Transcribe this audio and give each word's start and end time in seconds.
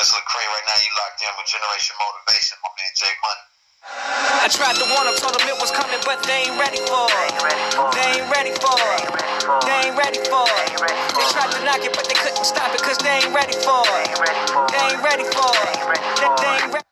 This 0.00 0.16
Lecrae 0.16 0.48
right 0.48 0.64
now. 0.64 0.80
You 0.80 0.88
locked 0.96 1.20
in 1.20 1.28
with 1.36 1.44
Generation 1.44 1.92
Motivation. 2.00 2.56
My 2.64 2.72
man 2.72 2.88
Jay 2.96 3.12
Money. 3.20 3.44
I 4.40 4.48
tried 4.48 4.80
to 4.80 4.88
warn 4.88 5.04
them, 5.04 5.12
told 5.20 5.36
them 5.36 5.44
it 5.44 5.60
was 5.60 5.68
coming, 5.76 6.00
but 6.08 6.24
they 6.24 6.48
ain't 6.48 6.56
ready 6.56 6.80
for 6.88 7.04
it. 7.04 7.36
They 7.92 8.16
ain't 8.16 8.32
ready 8.32 8.56
for 8.56 8.80
it. 8.96 9.04
They 9.60 9.92
ain't 9.92 10.00
ready 10.00 10.24
for 10.24 10.48
it. 10.48 10.72
They 10.80 11.26
tried 11.36 11.52
to 11.52 11.60
knock 11.68 11.84
it, 11.84 11.92
but 11.92 12.08
they 12.08 12.16
couldn't 12.16 12.48
stop 12.48 12.72
it, 12.72 12.80
cause 12.80 12.96
they 12.96 13.28
ain't 13.28 13.34
ready 13.36 13.52
for 13.60 13.84
it. 14.00 14.16
They 14.72 14.80
ain't 14.88 15.04
ready 15.04 15.28
for 15.36 15.52
it. 15.68 15.76
They, 16.16 16.32
they 16.40 16.48
ain't 16.64 16.72
ready. 16.72 16.88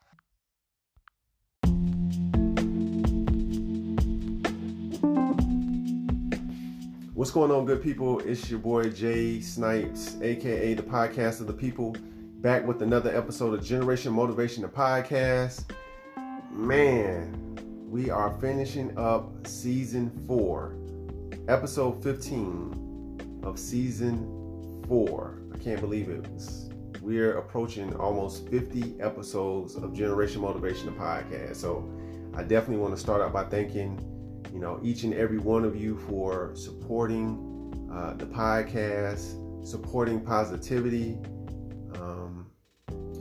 What's 7.14 7.30
going 7.30 7.50
on, 7.50 7.64
good 7.64 7.82
people? 7.82 8.20
It's 8.20 8.50
your 8.50 8.60
boy 8.60 8.90
Jay 8.90 9.40
Snipes, 9.40 10.20
aka 10.20 10.74
the 10.74 10.82
podcast 10.82 11.40
of 11.40 11.46
the 11.46 11.54
people, 11.54 11.96
back 12.38 12.64
with 12.64 12.82
another 12.82 13.16
episode 13.16 13.52
of 13.52 13.64
Generation 13.64 14.12
Motivation, 14.12 14.62
the 14.62 14.68
podcast. 14.68 15.64
Man, 16.52 17.58
we 17.90 18.10
are 18.10 18.38
finishing 18.40 18.96
up 18.96 19.44
season 19.44 20.08
four, 20.24 20.76
episode 21.48 22.00
15 22.00 23.40
of 23.42 23.58
season 23.58 24.84
four. 24.86 25.40
I 25.52 25.58
can't 25.58 25.80
believe 25.80 26.08
it. 26.10 26.28
We're 27.02 27.38
approaching 27.38 27.92
almost 27.96 28.48
50 28.48 29.00
episodes 29.00 29.74
of 29.74 29.92
Generation 29.92 30.40
Motivation, 30.40 30.86
the 30.86 30.92
podcast. 30.92 31.56
So 31.56 31.90
I 32.36 32.44
definitely 32.44 32.76
want 32.76 32.94
to 32.94 33.00
start 33.00 33.20
out 33.20 33.32
by 33.32 33.44
thanking 33.46 34.04
you 34.52 34.60
know 34.60 34.78
each 34.82 35.02
and 35.02 35.12
every 35.12 35.38
one 35.38 35.64
of 35.64 35.76
you 35.76 35.98
for 36.08 36.52
supporting 36.54 37.88
uh, 37.92 38.14
the 38.14 38.26
podcast 38.26 39.44
supporting 39.66 40.20
positivity 40.20 41.18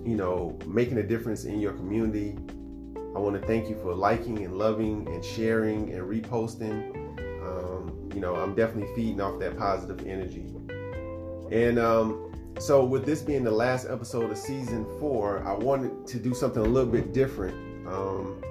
you 0.08 0.16
know 0.16 0.58
making 0.66 0.98
a 0.98 1.04
difference 1.04 1.46
in 1.46 1.60
your 1.60 1.74
community 1.74 2.38
i 3.16 3.20
want 3.20 3.40
to 3.40 3.48
thank 3.48 3.70
you 3.70 3.76
for 3.82 3.94
liking 3.94 4.44
and 4.44 4.58
loving 4.58 5.08
and 5.08 5.24
sharing 5.24 5.92
and 5.94 6.02
reposting 6.02 6.96
um, 7.44 8.10
you 8.14 8.22
know 8.22 8.36
i'm 8.36 8.56
definitely 8.56 8.94
feeding 8.96 9.20
off 9.20 9.40
that 9.40 9.58
positive 9.58 10.06
energy 10.08 10.46
and 11.52 11.78
um, 11.78 12.24
so 12.60 12.84
with 12.84 13.06
this 13.06 13.22
being 13.22 13.44
the 13.44 13.52
last 13.52 13.88
episode 13.90 14.32
of 14.32 14.38
season 14.38 14.86
four 15.00 15.46
i 15.46 15.54
wanted 15.54 16.08
to 16.08 16.18
do 16.18 16.34
something 16.34 16.62
a 16.62 16.68
little 16.68 16.92
bit 16.92 17.14
different 17.14 17.56
um, 17.88 18.42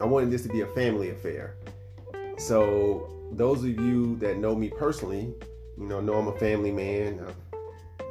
I 0.00 0.06
wanted 0.06 0.30
this 0.30 0.42
to 0.44 0.48
be 0.48 0.62
a 0.62 0.66
family 0.68 1.10
affair. 1.10 1.56
So 2.38 3.28
those 3.32 3.62
of 3.62 3.78
you 3.78 4.16
that 4.16 4.38
know 4.38 4.54
me 4.54 4.70
personally, 4.70 5.34
you 5.76 5.86
know, 5.86 6.00
know 6.00 6.14
I'm 6.14 6.28
a 6.28 6.38
family 6.38 6.72
man. 6.72 7.20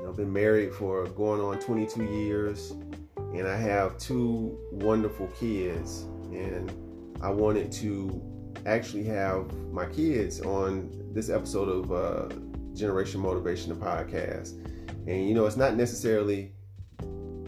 I've 0.10 0.16
been 0.16 0.34
married 0.34 0.74
for 0.74 1.06
going 1.10 1.40
on 1.40 1.60
22 1.60 2.04
years, 2.04 2.72
and 3.16 3.48
I 3.48 3.56
have 3.56 3.96
two 4.00 4.58
wonderful 4.72 5.28
kids. 5.28 6.02
And 6.32 6.74
I 7.22 7.30
wanted 7.30 7.72
to 7.74 8.20
actually 8.66 9.04
have 9.04 9.54
my 9.72 9.86
kids 9.86 10.42
on 10.42 10.90
this 11.14 11.30
episode 11.30 11.70
of 11.70 11.92
uh, 11.92 12.36
Generation 12.74 13.22
Motivation, 13.22 13.70
the 13.70 13.86
podcast. 13.86 14.54
And 15.08 15.28
you 15.30 15.36
know, 15.36 15.46
it's 15.46 15.58
not 15.58 15.76
necessarily 15.76 16.54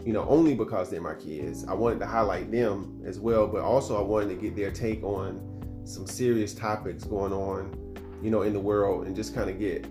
you 0.04 0.12
know, 0.12 0.24
only 0.28 0.54
because 0.54 0.88
they're 0.88 1.00
my 1.00 1.14
kids. 1.14 1.64
I 1.66 1.74
wanted 1.74 1.98
to 2.00 2.06
highlight 2.06 2.50
them 2.50 3.02
as 3.04 3.18
well, 3.18 3.46
but 3.48 3.62
also 3.62 3.98
I 3.98 4.02
wanted 4.02 4.28
to 4.28 4.34
get 4.34 4.54
their 4.54 4.70
take 4.70 5.02
on 5.02 5.82
some 5.84 6.06
serious 6.06 6.54
topics 6.54 7.04
going 7.04 7.32
on, 7.32 7.96
you 8.22 8.30
know, 8.30 8.42
in 8.42 8.52
the 8.52 8.60
world 8.60 9.06
and 9.06 9.16
just 9.16 9.34
kind 9.34 9.48
of 9.50 9.58
get 9.60 9.86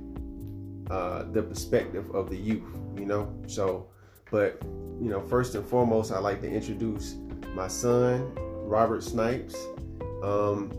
uh, 0.92 1.24
the 1.32 1.42
perspective 1.42 2.14
of 2.14 2.30
the 2.30 2.36
youth, 2.36 2.64
you 2.98 3.06
know. 3.06 3.34
So, 3.48 3.88
but, 4.30 4.62
you 5.00 5.10
know, 5.10 5.22
first 5.22 5.56
and 5.56 5.66
foremost, 5.66 6.12
I'd 6.12 6.20
like 6.20 6.42
to 6.42 6.50
introduce 6.52 7.16
my 7.56 7.70
son, 7.70 8.30
Robert 8.36 9.02
Snipes. 9.02 9.56
Um, 10.22 10.70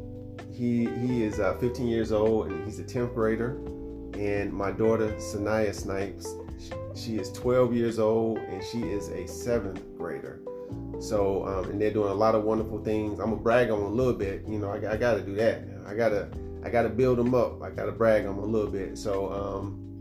he, 0.52 0.84
he 0.84 1.24
is 1.24 1.40
uh, 1.40 1.54
15 1.54 1.86
years 1.86 2.12
old 2.12 2.48
and 2.48 2.62
he's 2.66 2.78
a 2.78 2.84
10th 2.84 3.14
grader. 3.14 3.56
And 4.18 4.52
my 4.52 4.70
daughter, 4.70 5.08
Sanaya 5.14 5.74
Snipes, 5.74 6.28
she 6.94 7.16
is 7.16 7.32
12 7.32 7.74
years 7.74 7.98
old 7.98 8.36
and 8.36 8.62
she 8.62 8.82
is 8.82 9.08
a 9.08 9.26
seventh 9.26 9.82
grader. 9.96 10.42
So, 11.00 11.46
um, 11.46 11.70
and 11.70 11.80
they're 11.80 11.90
doing 11.90 12.10
a 12.10 12.14
lot 12.14 12.34
of 12.34 12.44
wonderful 12.44 12.84
things. 12.84 13.18
I'm 13.18 13.30
gonna 13.30 13.36
brag 13.36 13.70
on 13.70 13.78
them 13.78 13.92
a 13.92 13.94
little 13.94 14.12
bit. 14.12 14.44
You 14.46 14.58
know, 14.58 14.70
I, 14.70 14.92
I 14.92 14.96
got 14.98 15.14
to 15.14 15.22
do 15.22 15.34
that. 15.36 15.64
I 15.86 15.94
gotta, 15.94 16.28
I 16.62 16.68
gotta 16.68 16.90
build 16.90 17.16
them 17.16 17.34
up. 17.34 17.62
I 17.62 17.70
gotta 17.70 17.92
brag 17.92 18.26
on 18.26 18.36
them 18.36 18.44
a 18.44 18.46
little 18.46 18.70
bit. 18.70 18.98
So, 18.98 19.32
um, 19.32 19.91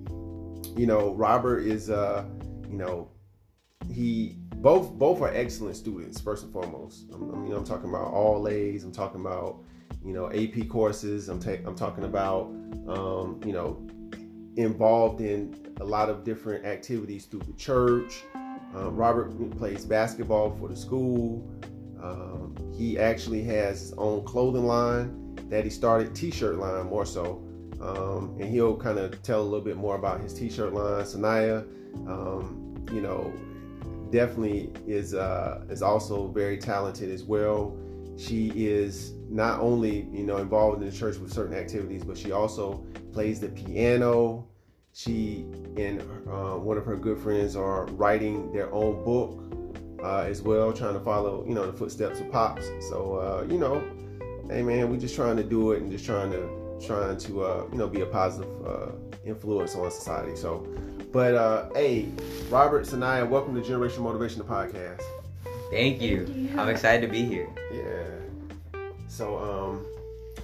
you 0.77 0.87
know, 0.87 1.13
Robert 1.13 1.59
is, 1.59 1.89
uh, 1.89 2.25
you 2.69 2.77
know, 2.77 3.09
he 3.91 4.37
both 4.57 4.91
both 4.91 5.21
are 5.21 5.33
excellent 5.33 5.75
students. 5.75 6.21
First 6.21 6.43
and 6.43 6.53
foremost, 6.53 7.05
I'm, 7.13 7.51
I'm, 7.51 7.63
talking 7.63 7.89
about 7.89 8.13
all 8.13 8.47
A's. 8.47 8.83
I'm 8.83 8.91
talking 8.91 9.21
about, 9.21 9.63
you 10.03 10.13
know, 10.13 10.31
AP 10.31 10.69
courses. 10.69 11.29
I'm 11.29 11.39
ta- 11.39 11.63
I'm 11.65 11.75
talking 11.75 12.03
about, 12.03 12.45
um, 12.87 13.39
you 13.45 13.53
know, 13.53 13.85
involved 14.55 15.21
in 15.21 15.73
a 15.81 15.83
lot 15.83 16.09
of 16.09 16.23
different 16.23 16.65
activities 16.65 17.25
through 17.25 17.41
the 17.41 17.53
church. 17.53 18.23
Um, 18.75 18.95
Robert 18.95 19.31
plays 19.57 19.83
basketball 19.83 20.55
for 20.57 20.69
the 20.69 20.75
school. 20.75 21.49
Um, 22.01 22.55
he 22.77 22.97
actually 22.97 23.43
has 23.43 23.79
his 23.79 23.93
own 23.93 24.23
clothing 24.23 24.65
line 24.65 25.35
that 25.49 25.63
he 25.63 25.69
started, 25.69 26.15
t-shirt 26.15 26.55
line 26.55 26.85
more 26.85 27.05
so. 27.05 27.43
Um, 27.81 28.37
and 28.39 28.49
he'll 28.49 28.77
kind 28.77 28.99
of 28.99 29.21
tell 29.23 29.41
a 29.41 29.43
little 29.43 29.65
bit 29.65 29.77
more 29.77 29.95
about 29.95 30.21
his 30.21 30.33
t-shirt 30.33 30.73
line. 30.73 31.03
Sanaya, 31.03 31.61
um, 32.07 32.85
you 32.91 33.01
know, 33.01 33.33
definitely 34.11 34.71
is 34.85 35.13
uh, 35.13 35.63
is 35.69 35.81
also 35.81 36.27
very 36.27 36.57
talented 36.57 37.09
as 37.09 37.23
well. 37.23 37.75
She 38.17 38.51
is 38.55 39.13
not 39.29 39.59
only 39.59 40.07
you 40.11 40.23
know 40.23 40.37
involved 40.37 40.81
in 40.81 40.89
the 40.89 40.95
church 40.95 41.17
with 41.17 41.33
certain 41.33 41.55
activities, 41.55 42.03
but 42.03 42.17
she 42.17 42.31
also 42.31 42.85
plays 43.13 43.39
the 43.39 43.49
piano. 43.49 44.47
She 44.93 45.45
and 45.77 46.01
uh, 46.29 46.57
one 46.57 46.77
of 46.77 46.85
her 46.85 46.97
good 46.97 47.17
friends 47.17 47.55
are 47.55 47.85
writing 47.93 48.51
their 48.51 48.71
own 48.73 49.03
book 49.03 49.41
uh, 50.03 50.25
as 50.27 50.41
well, 50.41 50.73
trying 50.73 50.93
to 50.93 50.99
follow 50.99 51.43
you 51.47 51.55
know 51.55 51.65
the 51.65 51.73
footsteps 51.73 52.19
of 52.19 52.31
pops. 52.31 52.67
So 52.89 53.15
uh, 53.15 53.45
you 53.51 53.57
know, 53.57 53.81
hey 54.49 54.61
man, 54.61 54.89
we're 54.91 54.99
just 54.99 55.15
trying 55.15 55.37
to 55.37 55.43
do 55.43 55.71
it 55.71 55.81
and 55.81 55.91
just 55.91 56.05
trying 56.05 56.31
to 56.31 56.60
trying 56.85 57.17
to 57.17 57.43
uh, 57.43 57.67
you 57.71 57.77
know 57.77 57.87
be 57.87 58.01
a 58.01 58.05
positive 58.05 58.49
uh, 58.65 58.91
influence 59.25 59.75
on 59.75 59.89
society. 59.91 60.35
So, 60.35 60.67
but 61.11 61.35
uh, 61.35 61.69
hey, 61.73 62.09
Robert 62.49 62.85
Sanaya, 62.85 63.27
welcome 63.27 63.55
to 63.55 63.61
Generation 63.61 64.03
Motivation 64.03 64.39
the 64.39 64.45
podcast. 64.45 65.03
Thank 65.69 66.01
you. 66.01 66.49
I'm 66.57 66.69
excited 66.69 67.05
to 67.05 67.11
be 67.11 67.23
here. 67.23 67.49
Yeah. 67.71 68.79
So 69.07 69.37
um, 69.37 69.85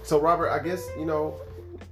so 0.03 0.19
Robert, 0.19 0.49
I 0.49 0.59
guess 0.59 0.87
you 0.97 1.05
know 1.05 1.39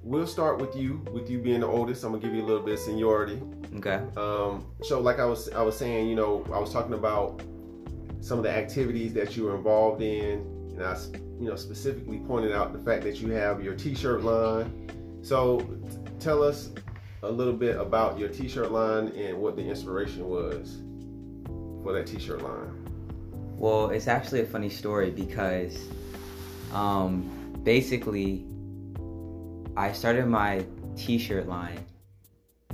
we'll 0.03 0.28
start 0.28 0.59
with 0.59 0.75
you. 0.75 1.01
With 1.11 1.29
you 1.29 1.39
being 1.39 1.61
the 1.61 1.67
oldest, 1.67 2.03
I'm 2.03 2.11
gonna 2.11 2.22
give 2.22 2.34
you 2.34 2.44
a 2.44 2.47
little 2.47 2.63
bit 2.63 2.75
of 2.75 2.79
seniority. 2.79 3.41
Okay. 3.78 4.01
Um, 4.16 4.66
so 4.84 5.01
like 5.01 5.19
I 5.19 5.25
was 5.25 5.50
I 5.50 5.61
was 5.61 5.78
saying, 5.78 6.07
you 6.07 6.16
know, 6.16 6.45
I 6.53 6.59
was 6.59 6.72
talking 6.72 6.94
about 6.94 7.41
some 8.22 8.38
of 8.38 8.44
the 8.44 8.51
activities 8.51 9.13
that 9.13 9.35
you 9.35 9.44
were 9.44 9.55
involved 9.55 10.01
in, 10.01 10.54
and 10.75 10.83
I, 10.83 10.97
you 11.39 11.49
know, 11.49 11.55
specifically 11.55 12.19
pointed 12.19 12.51
out 12.51 12.73
the 12.73 12.79
fact 12.79 13.03
that 13.03 13.17
you 13.17 13.31
have 13.31 13.63
your 13.63 13.75
T-shirt 13.75 14.23
line. 14.23 15.19
So 15.21 15.59
t- 15.59 15.67
tell 16.19 16.43
us 16.43 16.69
a 17.23 17.31
little 17.31 17.53
bit 17.53 17.77
about 17.77 18.19
your 18.19 18.29
T-shirt 18.29 18.71
line 18.71 19.07
and 19.09 19.37
what 19.37 19.55
the 19.55 19.63
inspiration 19.63 20.27
was 20.27 20.77
for 21.83 21.93
that 21.93 22.07
T-shirt 22.07 22.41
line. 22.41 22.85
Well, 23.57 23.89
it's 23.89 24.07
actually 24.07 24.41
a 24.41 24.45
funny 24.45 24.69
story 24.69 25.11
because 25.11 25.87
um, 26.73 27.57
basically 27.63 28.45
I 29.77 29.91
started 29.93 30.27
my 30.27 30.65
t-shirt 30.95 31.47
line 31.47 31.85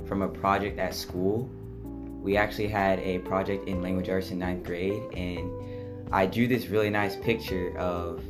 from 0.06 0.22
a 0.22 0.28
project 0.28 0.78
at 0.78 0.94
school. 0.94 1.48
We 2.22 2.36
actually 2.36 2.68
had 2.68 2.98
a 3.00 3.18
project 3.20 3.68
in 3.68 3.82
language 3.82 4.08
arts 4.08 4.30
in 4.30 4.38
ninth 4.38 4.64
grade, 4.64 5.02
and 5.14 5.50
I 6.12 6.26
drew 6.26 6.46
this 6.46 6.66
really 6.66 6.90
nice 6.90 7.16
picture 7.16 7.76
of 7.78 8.22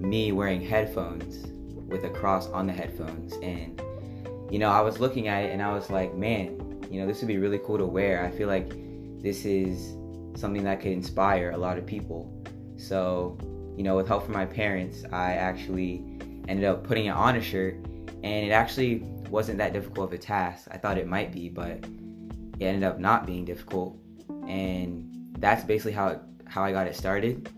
me 0.00 0.32
wearing 0.32 0.62
headphones 0.62 1.46
with 1.86 2.04
a 2.04 2.08
cross 2.08 2.48
on 2.48 2.66
the 2.66 2.72
headphones. 2.72 3.34
And, 3.42 3.80
you 4.50 4.58
know, 4.58 4.70
I 4.70 4.80
was 4.80 5.00
looking 5.00 5.28
at 5.28 5.44
it 5.44 5.52
and 5.52 5.62
I 5.62 5.74
was 5.74 5.90
like, 5.90 6.14
man, 6.14 6.82
you 6.90 7.00
know, 7.00 7.06
this 7.06 7.20
would 7.20 7.28
be 7.28 7.36
really 7.36 7.58
cool 7.58 7.76
to 7.76 7.84
wear. 7.84 8.24
I 8.24 8.30
feel 8.30 8.48
like 8.48 8.70
this 9.22 9.44
is 9.44 9.94
something 10.40 10.64
that 10.64 10.80
could 10.80 10.92
inspire 10.92 11.50
a 11.50 11.58
lot 11.58 11.76
of 11.76 11.84
people. 11.84 12.32
So, 12.76 13.36
you 13.76 13.82
know, 13.82 13.96
with 13.96 14.08
help 14.08 14.24
from 14.24 14.32
my 14.32 14.46
parents, 14.46 15.04
I 15.12 15.34
actually 15.34 16.04
ended 16.48 16.64
up 16.64 16.84
putting 16.84 17.06
it 17.06 17.10
on 17.10 17.36
a 17.36 17.42
shirt, 17.42 17.74
and 18.22 18.46
it 18.46 18.50
actually 18.50 18.98
wasn't 19.28 19.58
that 19.58 19.72
difficult 19.72 20.08
of 20.08 20.12
a 20.12 20.18
task. 20.18 20.68
I 20.70 20.78
thought 20.78 20.98
it 20.98 21.06
might 21.06 21.32
be, 21.32 21.48
but 21.48 21.84
it 22.58 22.64
ended 22.64 22.84
up 22.84 22.98
not 22.98 23.26
being 23.26 23.44
difficult, 23.44 23.98
and 24.46 25.34
that's 25.38 25.64
basically 25.64 25.92
how 25.92 26.08
it, 26.08 26.20
how 26.54 26.62
I 26.62 26.70
got 26.70 26.86
it 26.86 26.94
started. 26.94 27.50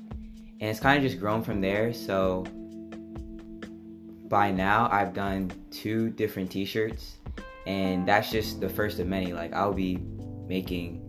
And 0.59 0.71
it's 0.71 0.81
kind 0.81 0.97
of 0.97 1.03
just 1.03 1.21
grown 1.21 1.43
from 1.43 1.61
there. 1.61 1.93
So 1.93 2.45
by 4.29 4.51
now, 4.51 4.89
I've 4.91 5.13
done 5.13 5.53
two 5.71 6.09
different 6.09 6.51
T-shirts, 6.51 7.19
and 7.67 8.09
that's 8.09 8.31
just 8.31 8.59
the 8.59 8.71
first 8.71 8.99
of 8.99 9.07
many. 9.07 9.35
Like 9.35 9.53
I'll 9.53 9.75
be 9.75 9.99
making 10.49 11.03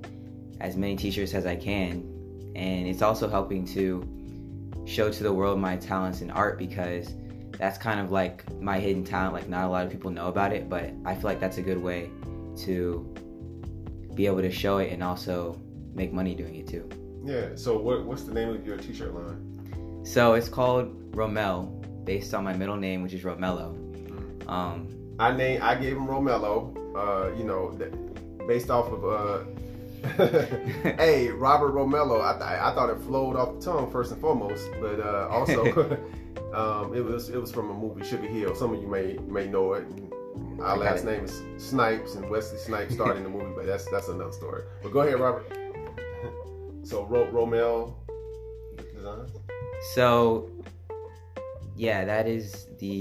as 0.59 0.75
many 0.75 0.97
t-shirts 0.97 1.33
as 1.33 1.45
I 1.45 1.55
can. 1.55 2.13
And 2.55 2.87
it's 2.87 3.01
also 3.01 3.29
helping 3.29 3.65
to 3.67 4.03
show 4.85 5.09
to 5.09 5.23
the 5.23 5.31
world 5.31 5.59
my 5.59 5.77
talents 5.77 6.21
in 6.21 6.31
art 6.31 6.57
because 6.57 7.13
that's 7.51 7.77
kind 7.77 7.99
of 7.99 8.11
like 8.11 8.51
my 8.59 8.79
hidden 8.79 9.05
talent. 9.05 9.33
Like 9.33 9.47
not 9.47 9.65
a 9.65 9.69
lot 9.69 9.85
of 9.85 9.91
people 9.91 10.11
know 10.11 10.27
about 10.27 10.51
it, 10.51 10.67
but 10.67 10.91
I 11.05 11.13
feel 11.13 11.25
like 11.25 11.39
that's 11.39 11.57
a 11.57 11.61
good 11.61 11.81
way 11.81 12.09
to 12.65 13.15
be 14.13 14.25
able 14.25 14.41
to 14.41 14.51
show 14.51 14.79
it 14.79 14.91
and 14.91 15.03
also 15.03 15.61
make 15.93 16.11
money 16.11 16.35
doing 16.35 16.55
it 16.55 16.67
too. 16.67 17.06
Yeah. 17.27 17.49
So 17.55 17.77
what 17.77 18.05
what's 18.05 18.23
the 18.23 18.33
name 18.33 18.49
of 18.49 18.65
your 18.65 18.77
t-shirt 18.77 19.13
line? 19.13 20.05
So 20.05 20.33
it's 20.33 20.47
called 20.47 21.11
Romel, 21.11 22.05
based 22.05 22.33
on 22.33 22.45
my 22.45 22.53
middle 22.53 22.77
name, 22.77 23.03
which 23.03 23.13
is 23.13 23.21
Romello. 23.21 23.75
Um, 24.47 24.87
I 25.19 25.33
name 25.33 25.61
I 25.61 25.75
gave 25.75 25.97
him 25.97 26.07
Romello. 26.07 26.73
Uh, 26.95 27.35
you 27.35 27.43
know, 27.43 27.77
based 28.47 28.69
off 28.69 28.87
of 28.91 29.05
uh. 29.05 29.43
hey, 30.97 31.29
Robert 31.29 31.73
Romello. 31.73 32.21
I, 32.21 32.33
th- 32.33 32.61
I 32.61 32.73
thought 32.73 32.91
it 32.91 33.01
flowed 33.01 33.35
off 33.35 33.55
the 33.55 33.61
tongue 33.61 33.91
first 33.91 34.11
and 34.11 34.21
foremost, 34.21 34.69
but 34.79 34.99
uh, 34.99 35.27
also 35.29 35.65
um, 36.53 36.95
it 36.95 37.03
was 37.03 37.29
it 37.29 37.41
was 37.41 37.51
from 37.51 37.69
a 37.71 37.73
movie 37.73 38.05
Sugar 38.05 38.27
Hill. 38.27 38.55
Some 38.55 38.73
of 38.73 38.81
you 38.81 38.87
may 38.87 39.17
may 39.27 39.47
know 39.47 39.73
it. 39.73 39.85
Our 40.61 40.77
last 40.77 41.03
name 41.03 41.25
is 41.25 41.41
Snipes, 41.57 42.15
and 42.15 42.29
Wesley 42.29 42.57
Snipes 42.57 42.93
starred 42.93 43.17
in 43.17 43.23
the 43.23 43.29
movie, 43.29 43.53
but 43.55 43.65
that's 43.65 43.85
that's 43.91 44.07
another 44.07 44.31
story. 44.31 44.63
But 44.81 44.93
go 44.93 45.01
ahead, 45.01 45.19
Robert. 45.19 45.66
So 46.87 47.03
Ro- 47.05 47.27
Romel 47.27 47.95
Designs. 48.95 49.31
So, 49.93 50.49
yeah, 51.75 52.05
that 52.05 52.27
is 52.27 52.67
the 52.79 52.99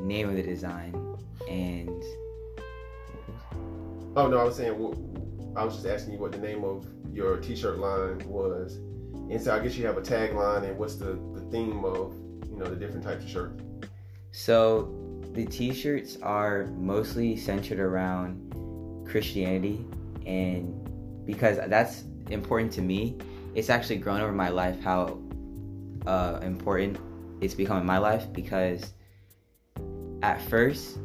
name 0.00 0.28
of 0.28 0.36
the 0.36 0.42
design, 0.42 0.94
and 1.48 2.02
Oh 4.16 4.28
no, 4.28 4.38
I 4.38 4.44
was 4.44 4.56
saying 4.56 4.72
I 5.56 5.64
was 5.64 5.74
just 5.74 5.86
asking 5.86 6.14
you 6.14 6.18
what 6.18 6.32
the 6.32 6.38
name 6.38 6.64
of 6.64 6.86
your 7.12 7.38
T-shirt 7.38 7.78
line 7.78 8.18
was, 8.28 8.76
and 9.30 9.40
so 9.40 9.54
I 9.54 9.60
guess 9.60 9.76
you 9.76 9.86
have 9.86 9.96
a 9.96 10.02
tagline 10.02 10.64
and 10.64 10.78
what's 10.78 10.96
the 10.96 11.18
the 11.34 11.40
theme 11.50 11.84
of 11.84 12.14
you 12.50 12.56
know 12.56 12.66
the 12.66 12.76
different 12.76 13.04
types 13.04 13.24
of 13.24 13.30
shirts. 13.30 13.62
so 14.32 14.92
the 15.32 15.44
T-shirts 15.46 16.18
are 16.22 16.66
mostly 16.76 17.36
centered 17.36 17.80
around 17.80 19.06
Christianity, 19.06 19.84
and 20.26 20.74
because 21.26 21.58
that's 21.68 22.04
important 22.30 22.72
to 22.72 22.82
me, 22.82 23.16
it's 23.54 23.70
actually 23.70 23.96
grown 23.96 24.20
over 24.20 24.32
my 24.32 24.48
life 24.48 24.80
how 24.80 25.18
uh, 26.06 26.40
important 26.42 26.98
it's 27.40 27.54
become 27.54 27.78
in 27.78 27.86
my 27.86 27.98
life 27.98 28.32
because 28.32 28.92
at 30.22 30.40
first 30.42 30.98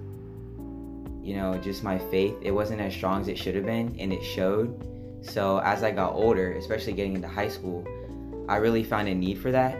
you 1.24 1.36
know, 1.36 1.58
just 1.58 1.84
my 1.84 1.98
faith, 1.98 2.36
it 2.42 2.52
wasn't 2.52 2.82
as 2.82 2.94
strong 2.94 3.22
as 3.22 3.28
it 3.28 3.38
should 3.38 3.56
have 3.56 3.66
been, 3.66 3.96
and 4.00 4.12
it 4.12 4.24
showed. 4.24 4.88
So 5.22 5.60
as 5.60 5.84
I 5.84 5.92
got 5.92 6.14
older, 6.14 6.54
especially 6.54 6.94
getting 6.94 7.16
into 7.16 7.28
high 7.28 7.48
school, 7.48 7.86
I 8.50 8.58
really 8.58 8.84
found 8.84 9.08
a 9.08 9.14
need 9.14 9.38
for 9.38 9.52
that. 9.52 9.80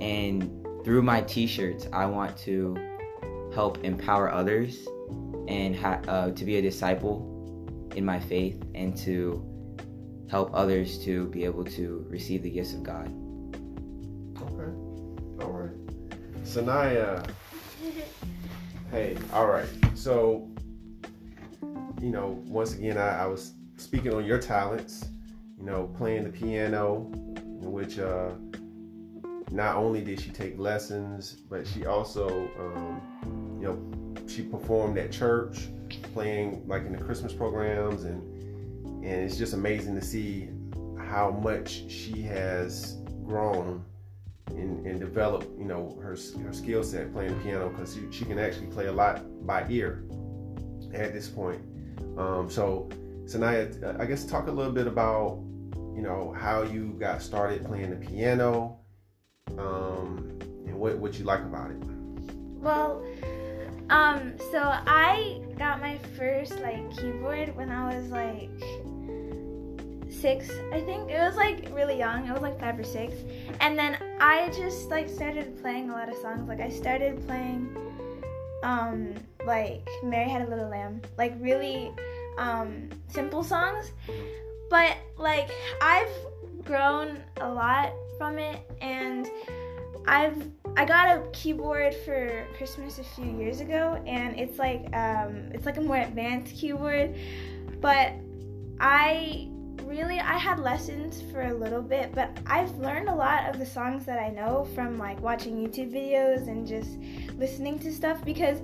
And 0.00 0.66
through 0.82 1.02
my 1.02 1.20
t-shirts, 1.22 1.88
I 1.92 2.06
want 2.06 2.36
to 2.38 2.76
help 3.54 3.84
empower 3.84 4.32
others 4.32 4.88
and 5.46 5.76
ha- 5.76 6.00
uh, 6.08 6.30
to 6.30 6.44
be 6.44 6.56
a 6.56 6.62
disciple 6.62 7.28
in 7.94 8.04
my 8.04 8.18
faith 8.18 8.62
and 8.74 8.96
to 8.98 9.44
help 10.32 10.50
others 10.54 10.96
to 11.04 11.26
be 11.26 11.44
able 11.44 11.62
to 11.62 12.06
receive 12.08 12.42
the 12.42 12.48
gifts 12.48 12.72
of 12.72 12.82
God. 12.82 13.06
Okay. 14.40 15.44
All 15.44 15.52
right. 15.52 15.76
Sanaya. 16.42 17.28
Hey. 18.90 19.16
All 19.32 19.46
right. 19.46 19.66
So, 19.94 20.50
you 22.02 22.10
know, 22.10 22.42
once 22.46 22.74
again, 22.74 22.98
I, 22.98 23.22
I 23.22 23.26
was 23.26 23.54
speaking 23.78 24.12
on 24.12 24.26
your 24.26 24.38
talents. 24.38 25.06
You 25.58 25.64
know, 25.64 25.90
playing 25.96 26.24
the 26.24 26.28
piano, 26.28 27.10
in 27.14 27.72
which 27.72 27.98
uh, 27.98 28.32
not 29.50 29.76
only 29.76 30.02
did 30.02 30.20
she 30.20 30.28
take 30.28 30.58
lessons, 30.58 31.36
but 31.48 31.66
she 31.66 31.86
also, 31.86 32.50
um, 32.58 33.58
you 33.62 33.66
know, 33.66 34.28
she 34.28 34.42
performed 34.42 34.98
at 34.98 35.10
church, 35.10 35.68
playing 36.12 36.62
like 36.66 36.84
in 36.84 36.92
the 36.92 37.02
Christmas 37.02 37.32
programs, 37.32 38.04
and 38.04 38.41
and 39.02 39.24
it's 39.24 39.36
just 39.36 39.52
amazing 39.52 39.94
to 39.96 40.02
see 40.02 40.48
how 40.98 41.30
much 41.30 41.90
she 41.90 42.22
has 42.22 42.96
grown 43.24 43.84
and, 44.48 44.86
and 44.86 45.00
develop, 45.00 45.44
you 45.58 45.64
know, 45.64 45.98
her 46.00 46.16
her 46.44 46.52
skill 46.52 46.82
set 46.82 47.12
playing 47.12 47.38
piano 47.40 47.68
because 47.70 47.94
she, 47.94 48.00
she 48.10 48.24
can 48.24 48.38
actually 48.38 48.66
play 48.66 48.86
a 48.86 48.92
lot 48.92 49.22
by 49.46 49.66
ear 49.68 50.04
at 50.94 51.12
this 51.12 51.28
point. 51.28 51.60
Um, 52.16 52.48
so, 52.48 52.88
Sanaya, 53.24 54.00
I 54.00 54.04
guess 54.04 54.24
talk 54.24 54.46
a 54.46 54.50
little 54.50 54.72
bit 54.72 54.86
about, 54.86 55.38
you 55.94 56.02
know, 56.02 56.34
how 56.38 56.62
you 56.62 56.96
got 56.98 57.22
started 57.22 57.64
playing 57.64 57.90
the 57.90 57.96
piano, 57.96 58.78
um, 59.58 60.38
and 60.66 60.74
what 60.78 60.98
what 60.98 61.18
you 61.18 61.24
like 61.24 61.40
about 61.40 61.70
it. 61.70 61.78
Well, 62.60 63.04
um, 63.90 64.34
so 64.50 64.60
I 64.62 65.40
got 65.58 65.80
my 65.80 65.98
first 66.16 66.58
like 66.60 66.96
keyboard 66.96 67.56
when 67.56 67.70
I 67.70 67.96
was 67.96 68.10
like 68.10 68.50
six, 70.22 70.48
I 70.72 70.80
think. 70.80 71.10
It 71.10 71.18
was 71.18 71.34
like 71.34 71.68
really 71.72 71.98
young. 71.98 72.28
It 72.28 72.32
was 72.32 72.42
like 72.42 72.58
five 72.60 72.78
or 72.78 72.84
six. 72.84 73.12
And 73.60 73.76
then 73.76 73.98
I 74.20 74.48
just 74.50 74.88
like 74.88 75.08
started 75.08 75.60
playing 75.60 75.90
a 75.90 75.92
lot 75.92 76.08
of 76.08 76.16
songs. 76.18 76.48
Like 76.48 76.60
I 76.60 76.70
started 76.70 77.26
playing 77.26 77.76
um 78.62 79.14
like 79.44 79.86
Mary 80.04 80.30
Had 80.30 80.42
a 80.42 80.48
Little 80.48 80.68
Lamb. 80.68 81.02
Like 81.18 81.34
really 81.40 81.90
um 82.38 82.88
simple 83.08 83.42
songs. 83.42 83.90
But 84.70 84.96
like 85.18 85.50
I've 85.82 86.14
grown 86.64 87.18
a 87.40 87.52
lot 87.52 87.92
from 88.16 88.38
it 88.38 88.60
and 88.80 89.28
I've 90.06 90.48
I 90.76 90.84
got 90.84 91.18
a 91.18 91.22
keyboard 91.32 91.94
for 91.94 92.46
Christmas 92.56 93.00
a 93.00 93.04
few 93.04 93.26
years 93.36 93.60
ago 93.60 94.00
and 94.06 94.38
it's 94.38 94.58
like 94.58 94.84
um 94.94 95.50
it's 95.52 95.66
like 95.66 95.76
a 95.76 95.80
more 95.80 95.96
advanced 95.96 96.54
keyboard 96.54 97.14
but 97.80 98.12
I 98.80 99.51
really 99.84 100.20
I 100.20 100.38
had 100.38 100.58
lessons 100.58 101.22
for 101.30 101.42
a 101.42 101.54
little 101.54 101.82
bit 101.82 102.14
but 102.14 102.30
I've 102.46 102.76
learned 102.78 103.08
a 103.08 103.14
lot 103.14 103.48
of 103.48 103.58
the 103.58 103.66
songs 103.66 104.04
that 104.06 104.18
I 104.18 104.28
know 104.28 104.66
from 104.74 104.98
like 104.98 105.20
watching 105.20 105.56
YouTube 105.56 105.92
videos 105.92 106.48
and 106.48 106.66
just 106.66 106.90
listening 107.38 107.78
to 107.80 107.92
stuff 107.92 108.24
because 108.24 108.58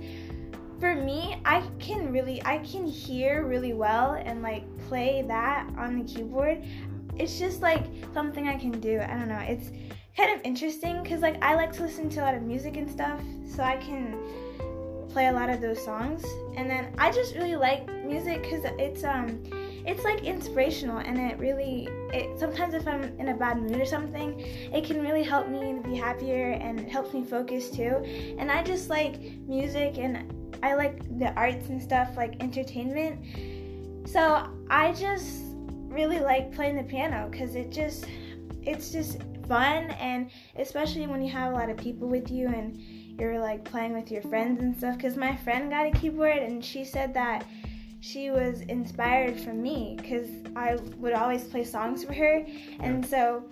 for 0.79 0.95
me 0.95 1.41
I 1.45 1.63
can 1.79 2.11
really 2.11 2.41
I 2.45 2.59
can 2.59 2.85
hear 2.85 3.45
really 3.45 3.73
well 3.73 4.13
and 4.13 4.41
like 4.41 4.63
play 4.87 5.23
that 5.27 5.69
on 5.77 5.99
the 5.99 6.05
keyboard. 6.05 6.63
It's 7.17 7.37
just 7.37 7.61
like 7.61 7.85
something 8.13 8.47
I 8.47 8.57
can 8.57 8.79
do. 8.79 8.99
I 8.99 9.17
don't 9.17 9.27
know. 9.27 9.39
It's 9.39 9.71
kind 10.15 10.33
of 10.33 10.41
interesting 10.45 11.03
because 11.03 11.21
like 11.21 11.41
I 11.43 11.55
like 11.55 11.73
to 11.73 11.83
listen 11.83 12.09
to 12.09 12.21
a 12.21 12.23
lot 12.23 12.35
of 12.35 12.43
music 12.43 12.77
and 12.77 12.89
stuff, 12.89 13.21
so 13.45 13.63
I 13.63 13.77
can 13.77 14.17
play 15.09 15.27
a 15.27 15.31
lot 15.31 15.49
of 15.49 15.59
those 15.61 15.83
songs. 15.83 16.23
And 16.55 16.69
then 16.69 16.93
I 16.97 17.11
just 17.11 17.35
really 17.35 17.55
like 17.55 17.87
music 18.05 18.43
because 18.43 18.63
it's 18.77 19.03
um 19.03 19.43
it's 19.89 20.03
like 20.03 20.23
inspirational 20.23 20.99
and 20.99 21.17
it 21.17 21.39
really 21.39 21.89
it 22.13 22.39
sometimes 22.39 22.75
if 22.75 22.87
I'm 22.87 23.03
in 23.19 23.29
a 23.29 23.33
bad 23.35 23.59
mood 23.59 23.81
or 23.81 23.85
something, 23.85 24.39
it 24.39 24.83
can 24.85 25.01
really 25.01 25.23
help 25.23 25.49
me 25.49 25.79
be 25.83 25.95
happier 25.95 26.51
and 26.51 26.79
it 26.79 26.87
helps 26.87 27.11
me 27.11 27.23
focus 27.23 27.71
too. 27.71 27.95
And 28.37 28.51
I 28.51 28.61
just 28.61 28.89
like 28.89 29.19
music 29.47 29.97
and 29.97 30.31
I 30.61 30.75
like 30.75 31.17
the 31.17 31.33
arts 31.33 31.69
and 31.69 31.81
stuff 31.81 32.09
like 32.15 32.41
entertainment. 32.41 34.07
So 34.07 34.47
I 34.69 34.93
just 34.93 35.41
really 35.87 36.19
like 36.19 36.53
playing 36.53 36.77
the 36.77 36.83
piano 36.83 37.27
because 37.31 37.55
it 37.55 37.71
just 37.71 38.05
it's 38.61 38.91
just 38.91 39.17
fun 39.47 39.89
and 39.99 40.29
especially 40.57 41.07
when 41.07 41.23
you 41.23 41.31
have 41.31 41.51
a 41.51 41.55
lot 41.55 41.67
of 41.67 41.77
people 41.77 42.07
with 42.07 42.29
you 42.29 42.47
and 42.47 42.77
you're 43.19 43.39
like 43.39 43.63
playing 43.65 43.93
with 43.93 44.11
your 44.11 44.21
friends 44.21 44.61
and 44.61 44.77
stuff 44.77 44.97
because 44.97 45.17
my 45.17 45.35
friend 45.37 45.71
got 45.71 45.87
a 45.87 45.91
keyboard 45.91 46.37
and 46.37 46.63
she 46.63 46.85
said 46.85 47.11
that 47.15 47.43
she 47.99 48.31
was 48.31 48.61
inspired 48.61 49.39
from 49.39 49.61
me 49.61 49.95
because 49.97 50.29
i 50.55 50.75
would 50.97 51.13
always 51.13 51.43
play 51.45 51.63
songs 51.63 52.03
for 52.03 52.13
her 52.13 52.45
and 52.79 53.05
so 53.05 53.43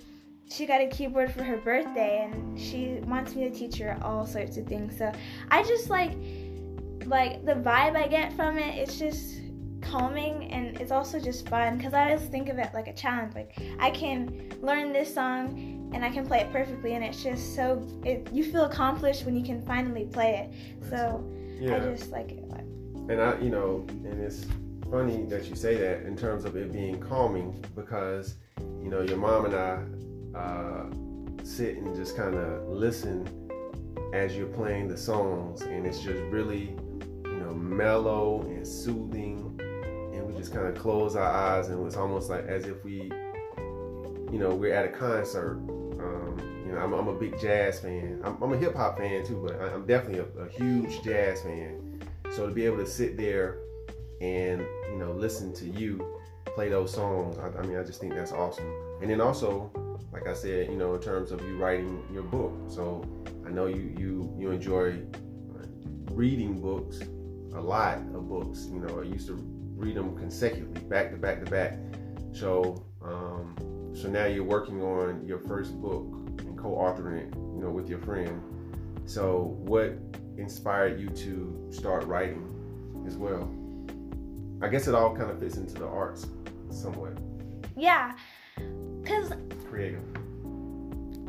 she 0.50 0.66
got 0.66 0.80
a 0.80 0.88
keyboard 0.88 1.32
for 1.32 1.44
her 1.44 1.58
birthday 1.58 2.30
and 2.32 2.60
she 2.60 3.00
wants 3.06 3.36
me 3.36 3.50
to 3.50 3.54
teach 3.54 3.78
her 3.78 3.98
all 4.02 4.26
sorts 4.26 4.58
of 4.58 4.66
things 4.66 4.98
so 4.98 5.12
i 5.52 5.62
just 5.64 5.90
like 5.90 6.14
like 7.06 7.46
the 7.46 7.54
vibe 7.54 7.96
i 7.96 8.08
get 8.08 8.32
from 8.34 8.58
it 8.58 8.76
it's 8.76 8.98
just 8.98 9.42
calming 9.82 10.52
and 10.52 10.80
it's 10.82 10.92
also 10.92 11.20
just 11.20 11.48
fun 11.48 11.78
because 11.78 11.94
I 11.94 12.12
always 12.12 12.28
think 12.28 12.50
of 12.50 12.58
it 12.58 12.70
like 12.74 12.88
a 12.88 12.94
challenge. 12.94 13.36
Like 13.36 13.58
I 13.80 13.90
can 13.92 14.52
learn 14.62 14.92
this 14.92 15.14
song 15.14 15.92
and 15.94 16.04
I 16.04 16.10
can 16.10 16.26
play 16.26 16.40
it 16.42 16.52
perfectly, 16.52 16.96
and 16.96 17.04
it's 17.04 17.24
just 17.24 17.56
so 17.56 17.86
it 18.04 18.28
you 18.32 18.44
feel 18.44 18.66
accomplished 18.66 19.26
when 19.26 19.36
you 19.36 19.44
can 19.44 19.62
finally 19.66 20.06
play 20.06 20.50
it. 20.50 20.90
So 20.90 21.24
I 21.62 21.80
just 21.80 22.12
like 22.12 22.32
it. 22.32 22.44
a 22.44 22.46
lot. 22.48 22.64
And 23.10 23.22
I, 23.22 23.40
you 23.40 23.50
know, 23.50 23.86
and 23.90 24.22
it's 24.22 24.46
funny 24.92 25.26
that 25.26 25.46
you 25.46 25.56
say 25.56 25.78
that 25.78 26.04
in 26.04 26.18
terms 26.18 26.46
of 26.46 26.56
it 26.56 26.74
being 26.74 27.00
calming 27.00 27.64
because, 27.76 28.36
you 28.60 28.90
know, 28.90 29.02
your 29.02 29.18
mom 29.18 29.46
and 29.46 29.56
I 29.56 30.38
uh, 30.38 30.86
sit 31.44 31.78
and 31.78 31.96
just 31.96 32.18
kind 32.18 32.36
of 32.36 32.68
listen 32.68 33.28
as 34.14 34.36
you're 34.36 34.48
playing 34.48 34.88
the 34.88 34.98
songs, 34.98 35.62
and 35.62 35.86
it's 35.86 36.00
just 36.00 36.22
really, 36.24 36.76
you 37.26 37.40
know, 37.40 37.54
mellow 37.54 38.42
and 38.42 38.66
soothing, 38.68 39.58
and 40.14 40.26
we 40.26 40.34
just 40.36 40.54
kind 40.54 40.68
of 40.68 40.76
close 40.76 41.16
our 41.16 41.30
eyes 41.30 41.70
and 41.70 41.86
it's 41.86 41.96
almost 41.96 42.30
like 42.30 42.46
as 42.46 42.66
if 42.66 42.84
we, 42.84 43.12
you 44.32 44.40
know, 44.40 44.54
we're 44.54 44.74
at 44.74 44.86
a 44.86 44.90
concert. 44.90 45.58
Um, 46.00 46.38
you 46.66 46.74
know, 46.74 46.80
I'm, 46.80 46.94
I'm 46.94 47.08
a 47.08 47.14
big 47.14 47.40
jazz 47.40 47.80
fan. 47.80 48.20
I'm, 48.24 48.42
I'm 48.42 48.52
a 48.52 48.58
hip 48.58 48.76
hop 48.76 48.98
fan 48.98 49.26
too, 49.26 49.46
but 49.46 49.62
I'm 49.62 49.86
definitely 49.86 50.20
a, 50.20 50.44
a 50.44 50.50
huge 50.50 51.02
jazz 51.04 51.42
fan. 51.42 51.87
So 52.38 52.46
to 52.46 52.54
be 52.54 52.66
able 52.66 52.78
to 52.78 52.86
sit 52.86 53.18
there 53.18 53.58
and 54.22 54.62
you 54.92 55.00
know 55.00 55.12
listen 55.12 55.52
to 55.56 55.66
you 55.66 56.20
play 56.46 56.70
those 56.70 56.94
songs, 56.94 57.36
I, 57.40 57.48
I 57.58 57.66
mean, 57.66 57.80
I 57.80 57.84
just 57.84 58.00
think 58.00 58.14
that's 58.14 58.32
awesome. 58.32 58.72
And 59.02 59.10
then 59.10 59.22
also, 59.22 59.72
like 60.14 60.28
I 60.28 60.34
said, 60.34 60.70
you 60.70 60.78
know, 60.78 60.94
in 60.94 61.02
terms 61.02 61.32
of 61.32 61.42
you 61.42 61.58
writing 61.58 62.04
your 62.14 62.22
book, 62.22 62.54
so 62.68 63.04
I 63.44 63.50
know 63.50 63.66
you 63.66 63.92
you 63.98 64.36
you 64.38 64.52
enjoy 64.52 65.00
reading 66.12 66.62
books, 66.62 67.00
a 67.56 67.60
lot 67.60 67.98
of 67.98 68.30
books. 68.30 68.68
You 68.72 68.82
know, 68.82 69.00
I 69.00 69.06
used 69.06 69.26
to 69.30 69.34
read 69.76 69.96
them 69.96 70.16
consecutively, 70.16 70.82
back 70.82 71.10
to 71.10 71.18
back 71.18 71.44
to 71.44 71.50
back. 71.50 71.80
So 72.34 72.86
um, 73.02 73.56
so 73.96 74.10
now 74.10 74.26
you're 74.26 74.44
working 74.44 74.84
on 74.84 75.26
your 75.26 75.40
first 75.40 75.74
book 75.82 76.06
and 76.42 76.56
co-authoring 76.56 77.18
it, 77.18 77.36
you 77.36 77.62
know, 77.62 77.72
with 77.72 77.90
your 77.90 77.98
friend. 77.98 78.44
So 79.08 79.58
what 79.58 79.98
inspired 80.38 81.00
you 81.00 81.10
to 81.10 81.68
start 81.72 82.04
writing 82.06 82.44
as 83.08 83.18
well? 83.18 83.50
I 84.62 84.68
guess 84.70 84.88
it 84.88 84.96
all 84.96 85.16
kind 85.16 85.30
of 85.30 85.40
fits 85.40 85.58
into 85.58 85.76
the 85.76 85.86
arts 85.88 86.28
somewhat 86.70 87.18
Yeah, 87.76 88.14
cause 89.06 89.32
creative. 89.70 90.02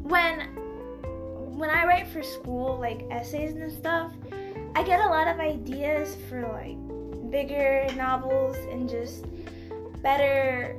when 0.02 0.40
when 1.58 1.70
I 1.70 1.84
write 1.86 2.06
for 2.08 2.22
school, 2.22 2.78
like 2.78 3.04
essays 3.10 3.56
and 3.56 3.70
stuff, 3.72 4.12
I 4.76 4.82
get 4.84 5.00
a 5.00 5.06
lot 5.08 5.26
of 5.26 5.40
ideas 5.40 6.16
for 6.28 6.42
like 6.42 6.76
bigger 7.30 7.86
novels 7.96 8.56
and 8.70 8.88
just 8.88 9.24
better, 10.02 10.76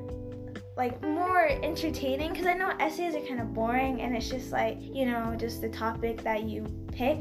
like 0.80 1.04
more 1.04 1.48
entertaining. 1.48 2.32
Because 2.32 2.48
I 2.48 2.54
know 2.54 2.72
essays 2.80 3.14
are 3.14 3.28
kind 3.28 3.42
of 3.42 3.54
boring 3.54 4.02
and 4.02 4.16
it's 4.16 4.30
just 4.30 4.52
like 4.52 4.78
you 4.80 5.06
know 5.06 5.36
just 5.38 5.62
the 5.62 5.70
topic 5.70 6.24
that 6.24 6.44
you 6.44 6.64
pick. 6.94 7.20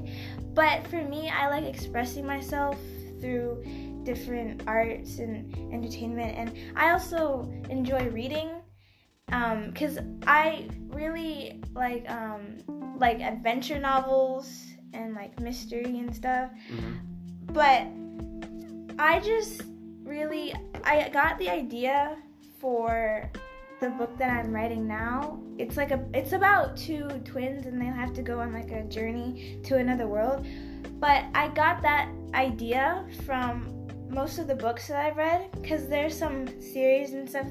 But 0.54 0.86
for 0.86 1.02
me, 1.02 1.28
I 1.28 1.48
like 1.50 1.64
expressing 1.64 2.24
myself 2.24 2.78
through 3.20 3.64
different 4.04 4.62
arts 4.66 5.18
and 5.18 5.52
entertainment, 5.74 6.38
and 6.38 6.78
I 6.78 6.92
also 6.92 7.52
enjoy 7.68 8.08
reading 8.10 8.50
because 9.26 9.98
I 10.26 10.68
really 10.88 11.60
like 11.74 12.08
um, 12.08 12.58
like 12.98 13.20
adventure 13.20 13.78
novels 13.78 14.66
and 14.94 15.14
like 15.14 15.38
mystery 15.40 15.98
and 15.98 16.14
stuff. 16.14 16.50
But 17.52 17.88
I 19.00 19.18
just 19.18 19.62
really 20.04 20.54
I 20.84 21.08
got 21.08 21.38
the 21.38 21.50
idea 21.50 22.16
for 22.60 23.30
the 23.80 23.90
book 23.90 24.16
that 24.18 24.30
I'm 24.30 24.52
writing 24.52 24.86
now. 24.86 25.38
It's 25.56 25.76
like 25.76 25.90
a 25.90 26.04
it's 26.12 26.32
about 26.32 26.76
two 26.76 27.08
twins 27.24 27.66
and 27.66 27.80
they 27.80 27.86
have 27.86 28.12
to 28.14 28.22
go 28.22 28.40
on 28.40 28.52
like 28.52 28.70
a 28.70 28.82
journey 28.84 29.60
to 29.64 29.76
another 29.76 30.06
world. 30.06 30.46
But 30.98 31.26
I 31.34 31.48
got 31.48 31.82
that 31.82 32.10
idea 32.34 33.06
from 33.24 33.74
most 34.08 34.38
of 34.38 34.46
the 34.46 34.54
books 34.54 34.88
that 34.88 35.04
I've 35.04 35.16
read 35.16 35.50
because 35.60 35.86
there's 35.86 36.16
some 36.16 36.46
series 36.60 37.12
and 37.12 37.28
stuff 37.28 37.46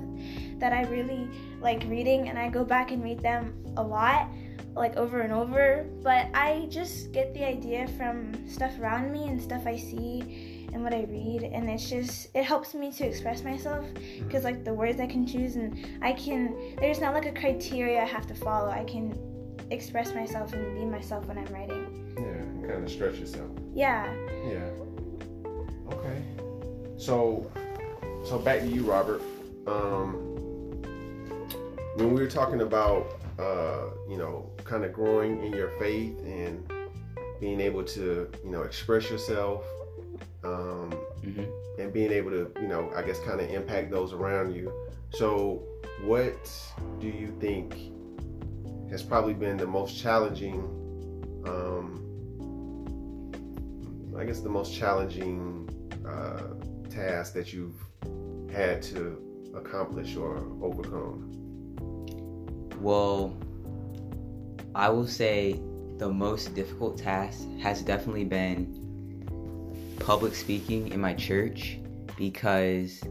that 0.59 0.73
I 0.73 0.83
really 0.89 1.29
like 1.61 1.83
reading 1.87 2.29
and 2.29 2.37
I 2.37 2.49
go 2.49 2.65
back 2.65 2.91
and 2.91 3.03
read 3.03 3.19
them 3.19 3.53
a 3.77 3.83
lot 3.83 4.29
like 4.75 4.95
over 4.97 5.21
and 5.21 5.31
over 5.31 5.85
but 6.01 6.29
I 6.33 6.67
just 6.69 7.11
get 7.11 7.33
the 7.33 7.45
idea 7.45 7.87
from 7.89 8.33
stuff 8.49 8.79
around 8.79 9.11
me 9.11 9.27
and 9.27 9.41
stuff 9.41 9.67
I 9.67 9.75
see 9.75 10.56
and 10.73 10.83
what 10.83 10.93
I 10.93 11.03
read 11.09 11.43
and 11.43 11.69
it's 11.69 11.89
just 11.89 12.27
it 12.35 12.43
helps 12.43 12.73
me 12.73 12.91
to 12.93 13.05
express 13.05 13.43
myself 13.43 13.85
because 14.19 14.43
like 14.43 14.63
the 14.63 14.73
words 14.73 14.99
I 14.99 15.07
can 15.07 15.25
choose 15.25 15.55
and 15.55 15.87
I 16.01 16.13
can 16.13 16.75
there's 16.79 16.99
not 16.99 17.13
like 17.13 17.25
a 17.25 17.31
criteria 17.31 18.01
I 18.01 18.05
have 18.05 18.27
to 18.27 18.35
follow 18.35 18.69
I 18.69 18.83
can 18.83 19.17
express 19.71 20.13
myself 20.13 20.53
and 20.53 20.75
be 20.77 20.85
myself 20.85 21.25
when 21.25 21.37
I'm 21.37 21.53
writing 21.53 22.13
Yeah, 22.17 22.23
and 22.23 22.67
kind 22.67 22.83
of 22.83 22.89
stretch 22.89 23.17
yourself. 23.19 23.49
yeah 23.73 24.13
Yeah. 24.47 24.69
Okay. 25.91 26.21
So, 26.97 27.49
so 28.25 28.37
back 28.39 28.59
to 28.61 28.67
you, 28.67 28.83
Robert. 28.83 29.21
Um, 29.67 30.13
when 31.95 32.13
we 32.13 32.21
were 32.21 32.29
talking 32.29 32.61
about, 32.61 33.07
uh, 33.39 33.85
you 34.09 34.17
know, 34.17 34.49
kind 34.63 34.83
of 34.83 34.93
growing 34.93 35.43
in 35.43 35.53
your 35.53 35.69
faith 35.79 36.17
and 36.23 36.69
being 37.39 37.59
able 37.61 37.83
to, 37.83 38.29
you 38.43 38.51
know, 38.51 38.63
express 38.63 39.09
yourself, 39.09 39.63
um, 40.47 40.91
hmm 41.23 41.43
and 41.79 41.93
being 41.93 42.11
able 42.11 42.31
to, 42.31 42.51
you 42.59 42.67
know, 42.67 42.91
I 42.95 43.03
guess 43.03 43.19
kind 43.19 43.39
of 43.39 43.49
impact 43.51 43.91
those 43.91 44.11
around 44.11 44.55
you. 44.55 44.71
So, 45.11 45.61
what 46.01 46.51
do 46.99 47.07
you 47.07 47.35
think 47.39 47.77
has 48.89 49.03
probably 49.03 49.35
been 49.35 49.57
the 49.57 49.67
most 49.67 49.95
challenging? 49.95 50.55
Um, 51.45 52.03
I 54.17 54.25
guess 54.25 54.39
the 54.39 54.49
most 54.49 54.73
challenging 54.73 55.69
uh, 56.03 56.55
task 56.89 57.33
that 57.33 57.53
you've 57.53 57.79
had 58.51 58.81
to 58.83 59.51
accomplish 59.55 60.15
or 60.15 60.37
overcome. 60.63 61.33
Well, 62.81 63.37
I 64.73 64.89
will 64.89 65.07
say 65.07 65.59
the 65.97 66.09
most 66.09 66.55
difficult 66.55 66.97
task 66.97 67.47
has 67.59 67.83
definitely 67.83 68.25
been 68.25 68.86
public 69.99 70.35
speaking 70.35 70.89
in 70.89 70.99
my 70.99 71.13
church 71.13 71.79
because 72.17 73.01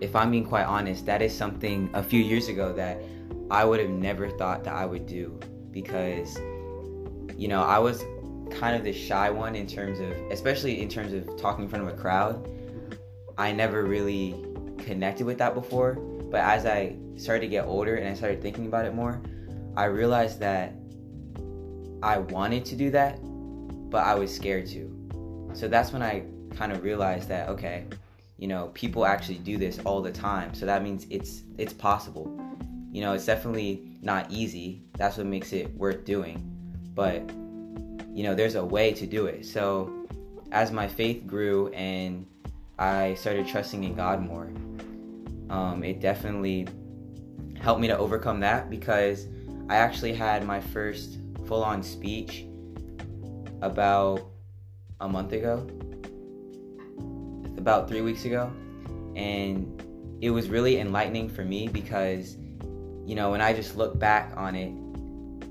if 0.00 0.16
I'm 0.16 0.30
being 0.30 0.46
quite 0.46 0.64
honest, 0.64 1.06
that 1.06 1.22
is 1.22 1.36
something 1.36 1.90
a 1.94 2.02
few 2.02 2.22
years 2.22 2.48
ago 2.48 2.72
that 2.74 3.02
I 3.50 3.64
would 3.64 3.80
have 3.80 3.90
never 3.90 4.30
thought 4.30 4.64
that 4.64 4.74
I 4.74 4.86
would 4.86 5.06
do 5.06 5.38
because 5.70 6.38
you 7.36 7.48
know, 7.48 7.62
I 7.62 7.78
was 7.78 8.04
kind 8.50 8.76
of 8.76 8.84
the 8.84 8.92
shy 8.92 9.30
one 9.30 9.54
in 9.54 9.66
terms 9.66 9.98
of 10.00 10.10
especially 10.30 10.82
in 10.82 10.88
terms 10.88 11.12
of 11.12 11.36
talking 11.40 11.64
in 11.64 11.70
front 11.70 11.86
of 11.86 11.92
a 11.92 11.96
crowd. 11.96 12.50
I 13.38 13.52
never 13.52 13.84
really 13.84 14.44
connected 14.78 15.24
with 15.24 15.38
that 15.38 15.54
before, 15.54 15.94
but 15.94 16.40
as 16.40 16.66
I 16.66 16.96
started 17.16 17.40
to 17.40 17.48
get 17.48 17.64
older 17.64 17.96
and 17.96 18.08
I 18.08 18.14
started 18.14 18.42
thinking 18.42 18.66
about 18.66 18.84
it 18.84 18.94
more, 18.94 19.22
I 19.76 19.84
realized 19.84 20.40
that 20.40 20.74
I 22.02 22.18
wanted 22.18 22.64
to 22.66 22.76
do 22.76 22.90
that, 22.90 23.18
but 23.90 24.04
I 24.04 24.14
was 24.14 24.34
scared 24.34 24.66
to. 24.68 24.99
So 25.52 25.68
that's 25.68 25.92
when 25.92 26.02
I 26.02 26.24
kind 26.56 26.72
of 26.72 26.82
realized 26.82 27.28
that 27.28 27.48
okay, 27.50 27.84
you 28.38 28.48
know, 28.48 28.70
people 28.74 29.04
actually 29.04 29.38
do 29.38 29.56
this 29.58 29.78
all 29.84 30.00
the 30.00 30.10
time. 30.10 30.54
So 30.54 30.66
that 30.66 30.82
means 30.82 31.06
it's 31.10 31.42
it's 31.58 31.72
possible. 31.72 32.30
You 32.92 33.02
know, 33.02 33.12
it's 33.12 33.26
definitely 33.26 33.98
not 34.02 34.30
easy. 34.30 34.82
That's 34.96 35.16
what 35.16 35.26
makes 35.26 35.52
it 35.52 35.72
worth 35.74 36.04
doing. 36.04 36.46
But 36.94 37.30
you 38.12 38.24
know, 38.24 38.34
there's 38.34 38.54
a 38.54 38.64
way 38.64 38.92
to 38.92 39.06
do 39.06 39.26
it. 39.26 39.46
So 39.46 40.06
as 40.52 40.72
my 40.72 40.88
faith 40.88 41.26
grew 41.26 41.68
and 41.68 42.26
I 42.78 43.14
started 43.14 43.46
trusting 43.46 43.84
in 43.84 43.94
God 43.94 44.20
more, 44.22 44.50
um, 45.50 45.84
it 45.84 46.00
definitely 46.00 46.66
helped 47.60 47.80
me 47.80 47.88
to 47.88 47.98
overcome 47.98 48.40
that 48.40 48.70
because 48.70 49.26
I 49.68 49.76
actually 49.76 50.14
had 50.14 50.44
my 50.44 50.60
first 50.60 51.18
full 51.46 51.62
on 51.62 51.82
speech 51.82 52.46
about 53.60 54.30
a 55.00 55.08
month 55.08 55.32
ago, 55.32 55.66
about 57.56 57.88
three 57.88 58.00
weeks 58.00 58.24
ago. 58.24 58.52
And 59.16 59.82
it 60.20 60.30
was 60.30 60.48
really 60.48 60.78
enlightening 60.78 61.28
for 61.28 61.44
me 61.44 61.68
because, 61.68 62.36
you 63.04 63.14
know, 63.14 63.30
when 63.30 63.40
I 63.40 63.52
just 63.52 63.76
look 63.76 63.98
back 63.98 64.32
on 64.36 64.54
it 64.54 64.72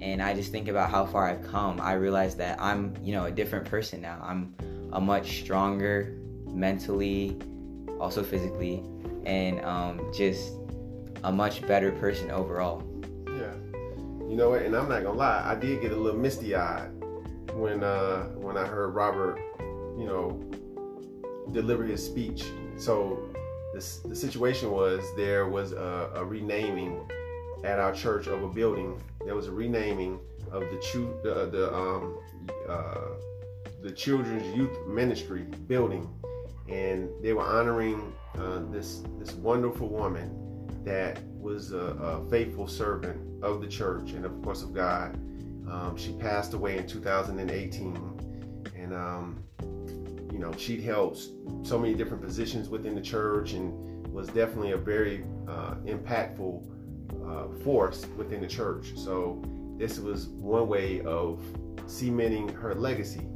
and 0.01 0.21
I 0.21 0.33
just 0.33 0.51
think 0.51 0.67
about 0.67 0.89
how 0.89 1.05
far 1.05 1.27
I've 1.27 1.43
come, 1.43 1.81
I 1.81 1.93
realize 1.93 2.35
that 2.35 2.61
I'm, 2.61 2.93
you 3.03 3.13
know, 3.13 3.25
a 3.25 3.31
different 3.31 3.65
person 3.65 4.01
now. 4.01 4.19
I'm 4.23 4.53
a 4.93 5.01
much 5.01 5.39
stronger 5.41 6.15
mentally, 6.45 7.37
also 7.99 8.23
physically, 8.23 8.83
and 9.25 9.63
um, 9.65 10.11
just 10.15 10.53
a 11.23 11.31
much 11.31 11.65
better 11.67 11.91
person 11.93 12.31
overall. 12.31 12.83
Yeah. 13.27 13.53
You 14.29 14.35
know 14.35 14.51
what? 14.51 14.61
And 14.61 14.75
I'm 14.75 14.87
not 14.87 15.03
gonna 15.03 15.17
lie, 15.17 15.43
I 15.45 15.55
did 15.55 15.81
get 15.81 15.91
a 15.91 15.95
little 15.95 16.19
misty 16.19 16.55
eyed 16.55 16.91
when 17.59 17.83
uh 17.83 18.23
when 18.29 18.57
I 18.57 18.65
heard 18.65 18.89
Robert, 18.95 19.39
you 19.97 20.05
know, 20.05 20.39
deliver 21.51 21.83
his 21.83 22.03
speech. 22.03 22.45
So 22.77 23.29
this 23.73 23.97
the 23.99 24.15
situation 24.15 24.71
was 24.71 25.03
there 25.17 25.47
was 25.47 25.73
a, 25.73 26.11
a 26.15 26.23
renaming 26.23 27.09
at 27.63 27.79
our 27.79 27.93
church 27.93 28.27
of 28.27 28.43
a 28.43 28.47
building. 28.47 29.01
There 29.25 29.35
was 29.35 29.47
a 29.47 29.51
renaming 29.51 30.19
of 30.51 30.61
the 30.61 30.79
chu- 30.81 31.19
the, 31.23 31.47
the 31.47 31.73
um 31.73 32.17
uh 32.67 33.01
the 33.81 33.91
children's 33.91 34.55
youth 34.55 34.77
ministry 34.87 35.43
building, 35.67 36.09
and 36.67 37.09
they 37.21 37.33
were 37.33 37.43
honoring 37.43 38.13
uh, 38.37 38.61
this 38.71 39.03
this 39.19 39.33
wonderful 39.33 39.87
woman 39.87 40.35
that 40.83 41.19
was 41.39 41.71
a, 41.73 41.77
a 41.77 42.29
faithful 42.29 42.67
servant 42.67 43.43
of 43.43 43.61
the 43.61 43.67
church 43.67 44.11
and 44.11 44.25
of 44.25 44.41
course 44.41 44.63
of 44.63 44.73
God. 44.73 45.17
Um, 45.71 45.95
she 45.97 46.13
passed 46.13 46.53
away 46.53 46.77
in 46.77 46.87
2018, 46.87 48.71
and 48.75 48.93
um, 48.93 49.43
you 50.31 50.39
know, 50.39 50.51
she'd 50.57 50.81
held 50.81 51.17
so 51.63 51.77
many 51.77 51.93
different 51.93 52.23
positions 52.23 52.69
within 52.69 52.95
the 52.95 53.01
church 53.01 53.53
and 53.53 54.07
was 54.07 54.27
definitely 54.27 54.71
a 54.71 54.77
very 54.77 55.23
uh, 55.47 55.75
impactful 55.85 56.65
uh, 57.25 57.63
force 57.63 58.05
within 58.17 58.41
the 58.41 58.47
church. 58.47 58.93
So 58.95 59.41
this 59.77 59.99
was 59.99 60.27
one 60.27 60.67
way 60.67 61.01
of 61.01 61.41
cementing 61.87 62.49
her 62.49 62.75
legacy. 62.75 63.27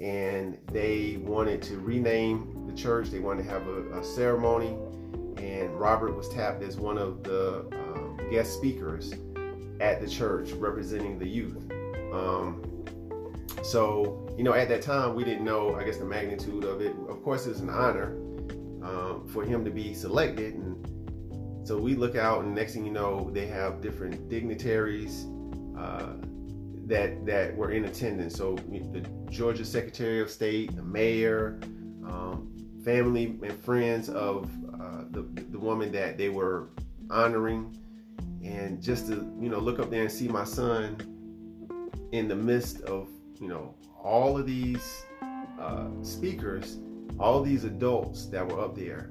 And 0.00 0.58
they 0.70 1.18
wanted 1.22 1.60
to 1.62 1.78
rename 1.78 2.66
the 2.66 2.74
church. 2.74 3.10
They 3.10 3.18
wanted 3.18 3.44
to 3.44 3.50
have 3.50 3.66
a, 3.66 3.98
a 3.98 4.04
ceremony, 4.04 4.76
and 5.36 5.78
Robert 5.78 6.16
was 6.16 6.28
tapped 6.28 6.62
as 6.62 6.76
one 6.76 6.98
of 6.98 7.24
the 7.24 7.66
um, 7.72 8.18
guest 8.30 8.54
speakers 8.54 9.12
at 9.80 10.00
the 10.00 10.08
church 10.08 10.52
representing 10.52 11.18
the 11.18 11.26
youth. 11.26 11.67
Um, 12.12 12.62
so, 13.62 14.26
you 14.36 14.44
know, 14.44 14.54
at 14.54 14.68
that 14.68 14.82
time, 14.82 15.14
we 15.14 15.24
didn't 15.24 15.44
know, 15.44 15.74
I 15.74 15.84
guess, 15.84 15.98
the 15.98 16.04
magnitude 16.04 16.64
of 16.64 16.80
it. 16.80 16.94
Of 17.08 17.22
course, 17.22 17.46
it's 17.46 17.60
an 17.60 17.70
honor 17.70 18.16
um, 18.82 19.26
for 19.28 19.44
him 19.44 19.64
to 19.64 19.70
be 19.70 19.94
selected. 19.94 20.54
And 20.54 21.66
so 21.66 21.76
we 21.76 21.94
look 21.94 22.16
out, 22.16 22.44
and 22.44 22.54
next 22.54 22.74
thing 22.74 22.84
you 22.84 22.92
know, 22.92 23.30
they 23.32 23.46
have 23.46 23.80
different 23.80 24.28
dignitaries 24.28 25.26
uh, 25.76 26.14
that 26.86 27.26
that 27.26 27.54
were 27.56 27.72
in 27.72 27.84
attendance. 27.84 28.36
So 28.36 28.54
the 28.54 29.06
Georgia 29.28 29.64
Secretary 29.64 30.20
of 30.20 30.30
State, 30.30 30.74
the 30.74 30.82
mayor, 30.82 31.60
um, 32.06 32.50
family 32.82 33.38
and 33.42 33.52
friends 33.52 34.08
of 34.08 34.50
uh, 34.72 35.04
the 35.10 35.22
the 35.50 35.58
woman 35.58 35.92
that 35.92 36.16
they 36.16 36.30
were 36.30 36.70
honoring, 37.10 37.76
and 38.42 38.82
just 38.82 39.08
to 39.08 39.14
you 39.38 39.50
know 39.50 39.58
look 39.58 39.78
up 39.78 39.90
there 39.90 40.02
and 40.02 40.10
see 40.10 40.28
my 40.28 40.44
son 40.44 40.96
in 42.12 42.28
the 42.28 42.36
midst 42.36 42.80
of 42.82 43.08
you 43.40 43.48
know 43.48 43.74
all 44.02 44.38
of 44.38 44.46
these 44.46 45.04
uh, 45.58 45.88
speakers, 46.02 46.78
all 47.18 47.42
these 47.42 47.64
adults 47.64 48.26
that 48.26 48.46
were 48.46 48.60
up 48.60 48.76
there, 48.76 49.10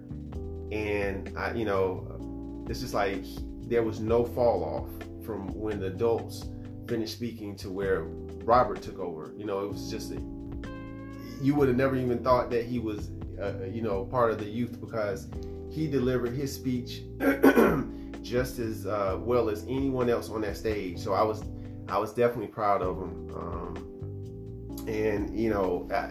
and 0.71 1.31
I, 1.37 1.53
you 1.53 1.65
know, 1.65 2.65
it's 2.69 2.81
just 2.81 2.93
like 2.93 3.23
there 3.63 3.83
was 3.83 3.99
no 3.99 4.25
fall 4.25 4.63
off 4.63 5.25
from 5.25 5.47
when 5.53 5.79
the 5.79 5.87
adults 5.87 6.45
finished 6.87 7.13
speaking 7.13 7.55
to 7.57 7.69
where 7.69 8.03
Robert 8.43 8.81
took 8.81 8.99
over. 8.99 9.33
You 9.37 9.45
know, 9.45 9.65
it 9.65 9.71
was 9.71 9.91
just 9.91 10.11
a, 10.11 10.21
you 11.41 11.53
would 11.55 11.67
have 11.67 11.77
never 11.77 11.95
even 11.95 12.23
thought 12.23 12.49
that 12.51 12.65
he 12.65 12.79
was, 12.79 13.11
uh, 13.41 13.65
you 13.65 13.81
know, 13.81 14.05
part 14.05 14.31
of 14.31 14.39
the 14.39 14.45
youth 14.45 14.79
because 14.79 15.27
he 15.69 15.87
delivered 15.87 16.33
his 16.33 16.53
speech 16.53 17.01
just 18.21 18.59
as 18.59 18.85
uh, 18.85 19.17
well 19.19 19.49
as 19.49 19.63
anyone 19.63 20.09
else 20.09 20.29
on 20.29 20.41
that 20.41 20.55
stage. 20.55 20.97
So 20.97 21.13
I 21.13 21.23
was, 21.23 21.43
I 21.89 21.97
was 21.97 22.13
definitely 22.13 22.47
proud 22.47 22.81
of 22.81 22.97
him. 22.97 23.29
Um, 23.35 24.85
and 24.87 25.37
you 25.37 25.49
know, 25.49 25.87
I, 25.93 26.07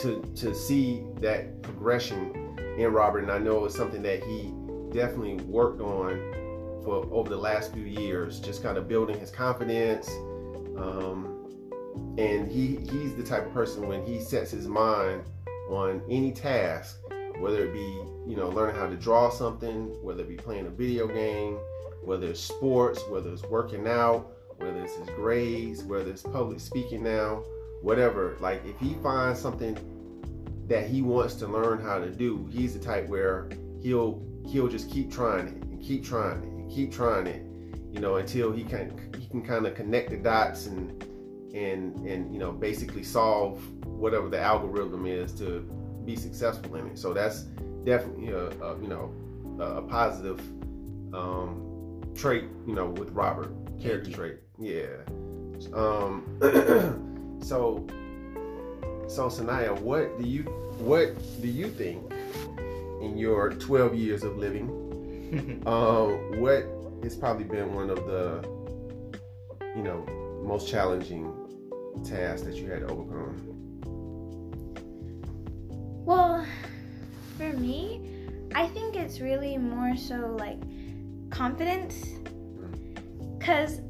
to 0.00 0.22
to 0.36 0.54
see 0.54 1.04
that 1.20 1.62
progression 1.62 2.56
in 2.78 2.92
Robert, 2.92 3.20
and 3.20 3.30
I 3.30 3.38
know 3.38 3.64
it's 3.64 3.76
something 3.76 4.02
that 4.02 4.22
he 4.22 4.52
definitely 4.92 5.36
worked 5.44 5.80
on 5.80 6.82
for 6.84 7.06
over 7.12 7.28
the 7.28 7.36
last 7.36 7.72
few 7.72 7.84
years, 7.84 8.40
just 8.40 8.62
kind 8.62 8.76
of 8.76 8.88
building 8.88 9.18
his 9.18 9.30
confidence. 9.30 10.08
Um, 10.76 11.28
and 12.18 12.50
he 12.50 12.78
he's 12.90 13.14
the 13.14 13.22
type 13.22 13.46
of 13.46 13.52
person 13.52 13.86
when 13.86 14.04
he 14.04 14.20
sets 14.20 14.50
his 14.50 14.66
mind 14.66 15.24
on 15.68 16.02
any 16.08 16.32
task, 16.32 16.98
whether 17.38 17.66
it 17.66 17.72
be 17.72 18.00
you 18.30 18.36
know 18.36 18.48
learning 18.48 18.76
how 18.76 18.88
to 18.88 18.96
draw 18.96 19.30
something, 19.30 19.88
whether 20.02 20.22
it 20.22 20.28
be 20.28 20.36
playing 20.36 20.66
a 20.66 20.70
video 20.70 21.06
game, 21.06 21.58
whether 22.04 22.28
it's 22.28 22.40
sports, 22.40 23.00
whether 23.08 23.30
it's 23.30 23.42
working 23.44 23.86
out, 23.86 24.32
whether 24.56 24.82
it's 24.82 24.94
his 24.96 25.08
grades, 25.10 25.82
whether 25.84 26.10
it's 26.10 26.22
public 26.22 26.60
speaking 26.60 27.02
now, 27.02 27.42
whatever. 27.82 28.36
Like 28.40 28.64
if 28.64 28.78
he 28.78 28.94
finds 29.02 29.40
something 29.40 29.76
that 30.68 30.86
he 30.86 31.02
wants 31.02 31.34
to 31.36 31.46
learn 31.46 31.80
how 31.80 31.98
to 31.98 32.10
do, 32.10 32.48
he's 32.50 32.74
the 32.74 32.80
type 32.80 33.08
where 33.08 33.48
he'll 33.82 34.22
he'll 34.48 34.68
just 34.68 34.90
keep 34.90 35.10
trying 35.10 35.48
it 35.48 35.54
and 35.54 35.82
keep 35.82 36.04
trying 36.04 36.38
it 36.38 36.48
and 36.48 36.70
keep 36.70 36.92
trying 36.92 37.26
it, 37.26 37.44
you 37.92 38.00
know, 38.00 38.16
until 38.16 38.52
he 38.52 38.64
can 38.64 38.92
he 39.18 39.26
can 39.26 39.42
kind 39.42 39.66
of 39.66 39.74
connect 39.74 40.10
the 40.10 40.16
dots 40.16 40.66
and 40.66 41.02
and 41.54 41.94
and 42.06 42.32
you 42.32 42.38
know 42.38 42.52
basically 42.52 43.02
solve 43.02 43.62
whatever 43.84 44.28
the 44.28 44.40
algorithm 44.40 45.06
is 45.06 45.32
to 45.32 45.60
be 46.04 46.16
successful 46.16 46.74
in 46.76 46.86
it. 46.86 46.98
So 46.98 47.12
that's 47.12 47.42
definitely 47.84 48.28
a, 48.28 48.48
a 48.62 48.80
you 48.80 48.88
know 48.88 49.12
a, 49.60 49.82
positive 49.82 50.40
um, 51.12 51.71
trait, 52.14 52.44
you 52.66 52.74
know, 52.74 52.86
with 52.86 53.10
Robert 53.10 53.52
character 53.80 54.10
trait. 54.10 54.36
Yeah. 54.58 54.86
Um. 55.74 56.24
so, 57.42 57.86
so 59.08 59.28
Sanaya, 59.28 59.78
what 59.80 60.20
do 60.20 60.28
you 60.28 60.42
what 60.78 61.14
do 61.40 61.48
you 61.48 61.68
think 61.68 62.12
in 63.00 63.16
your 63.16 63.50
12 63.50 63.94
years 63.94 64.22
of 64.22 64.36
living? 64.36 64.68
um, 65.66 66.40
what 66.40 66.66
has 67.02 67.16
probably 67.16 67.44
been 67.44 67.74
one 67.74 67.90
of 67.90 68.04
the 68.06 68.46
you 69.74 69.82
know 69.82 70.04
most 70.44 70.68
challenging 70.68 71.32
tasks 72.04 72.42
that 72.42 72.54
you 72.56 72.68
had 72.70 72.80
to 72.80 72.86
overcome? 72.86 73.48
Well, 76.04 76.44
for 77.38 77.52
me, 77.52 78.00
I 78.54 78.66
think 78.66 78.96
it's 78.96 79.20
really 79.20 79.56
more 79.56 79.96
so 79.96 80.36
like 80.38 80.58
confidence. 81.32 82.06
Because 83.38 83.80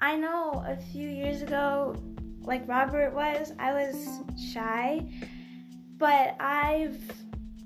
I 0.00 0.16
know 0.16 0.64
a 0.66 0.76
few 0.76 1.08
years 1.08 1.42
ago, 1.42 1.96
like 2.40 2.66
Robert 2.66 3.12
was, 3.12 3.52
I 3.58 3.72
was 3.72 4.22
shy, 4.52 5.06
but 5.98 6.36
I've 6.40 6.98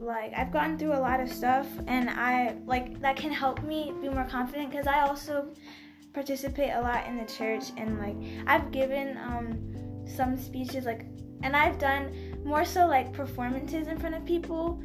like 0.03 0.33
I've 0.37 0.51
gone 0.51 0.77
through 0.77 0.95
a 0.95 0.99
lot 0.99 1.21
of 1.21 1.33
stuff 1.33 1.69
and 1.87 2.11
I 2.11 2.57
like 2.67 3.01
that 3.01 3.15
can 3.15 3.31
help 3.31 3.63
me 3.63 3.93
be 4.01 4.09
more 4.09 4.25
confident 4.25 4.71
because 4.71 4.89
I 4.89 5.03
also 5.03 5.55
participate 6.13 6.73
a 6.73 6.81
lot 6.81 7.07
in 7.07 7.17
the 7.17 7.25
church 7.25 7.71
and 7.77 7.99
like 7.99 8.17
I've 8.47 8.73
given 8.73 9.17
um 9.19 10.07
some 10.07 10.37
speeches 10.37 10.85
like 10.85 11.07
and 11.43 11.57
I've 11.57 11.79
done 11.79 12.41
more 12.45 12.65
so 12.65 12.87
like 12.87 13.13
performances 13.13 13.87
in 13.87 13.99
front 13.99 14.15
of 14.15 14.25
people 14.25 14.83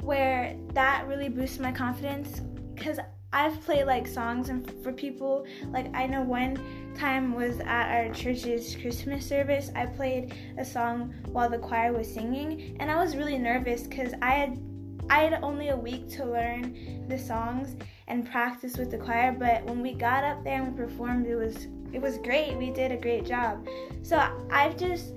where 0.00 0.56
that 0.72 1.06
really 1.06 1.28
boosts 1.28 1.58
my 1.58 1.70
confidence 1.72 2.40
because 2.74 2.98
I've 3.34 3.60
played 3.62 3.86
like 3.86 4.06
songs 4.06 4.48
and 4.48 4.72
for 4.84 4.92
people. 4.92 5.44
Like 5.70 5.92
I 5.92 6.06
know 6.06 6.22
one 6.22 6.56
time 6.96 7.34
was 7.34 7.58
at 7.58 7.90
our 7.90 8.14
church's 8.14 8.76
Christmas 8.76 9.26
service. 9.26 9.72
I 9.74 9.86
played 9.86 10.34
a 10.56 10.64
song 10.64 11.12
while 11.32 11.50
the 11.50 11.58
choir 11.58 11.92
was 11.92 12.06
singing, 12.06 12.76
and 12.78 12.88
I 12.92 13.02
was 13.02 13.16
really 13.16 13.36
nervous 13.36 13.82
because 13.82 14.14
I 14.22 14.30
had 14.30 14.62
I 15.10 15.24
had 15.24 15.42
only 15.42 15.70
a 15.70 15.76
week 15.76 16.08
to 16.10 16.24
learn 16.24 17.06
the 17.08 17.18
songs 17.18 17.76
and 18.06 18.24
practice 18.30 18.76
with 18.76 18.92
the 18.92 18.98
choir. 18.98 19.32
But 19.32 19.64
when 19.64 19.82
we 19.82 19.94
got 19.94 20.22
up 20.22 20.44
there 20.44 20.62
and 20.62 20.72
we 20.72 20.84
performed, 20.84 21.26
it 21.26 21.34
was 21.34 21.66
it 21.92 22.00
was 22.00 22.18
great. 22.18 22.56
We 22.56 22.70
did 22.70 22.92
a 22.92 22.96
great 22.96 23.26
job. 23.26 23.66
So 24.04 24.16
I've 24.48 24.76
just 24.76 25.12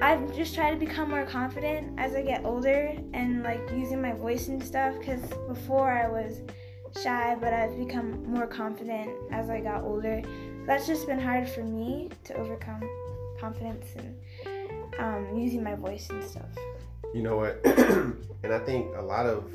I've 0.00 0.34
just 0.36 0.54
tried 0.54 0.70
to 0.70 0.76
become 0.76 1.10
more 1.10 1.26
confident 1.26 1.98
as 1.98 2.14
I 2.14 2.22
get 2.22 2.44
older 2.44 2.94
and 3.12 3.42
like 3.42 3.60
using 3.72 4.00
my 4.00 4.12
voice 4.12 4.46
and 4.46 4.62
stuff 4.62 4.94
because 5.00 5.22
before 5.48 5.92
I 5.92 6.08
was 6.08 6.42
shy, 7.00 7.36
but 7.40 7.52
I've 7.52 7.76
become 7.76 8.24
more 8.24 8.46
confident 8.46 9.10
as 9.30 9.50
I 9.50 9.60
got 9.60 9.82
older. 9.82 10.22
That's 10.66 10.86
just 10.86 11.06
been 11.06 11.20
hard 11.20 11.48
for 11.48 11.62
me 11.62 12.10
to 12.24 12.34
overcome 12.34 12.82
confidence 13.40 13.86
and 13.96 14.94
um, 14.98 15.36
using 15.36 15.62
my 15.62 15.74
voice 15.74 16.08
and 16.10 16.22
stuff. 16.22 16.48
You 17.14 17.22
know 17.22 17.36
what? 17.36 17.60
and 17.64 18.52
I 18.52 18.58
think 18.60 18.94
a 18.96 19.02
lot 19.02 19.26
of 19.26 19.50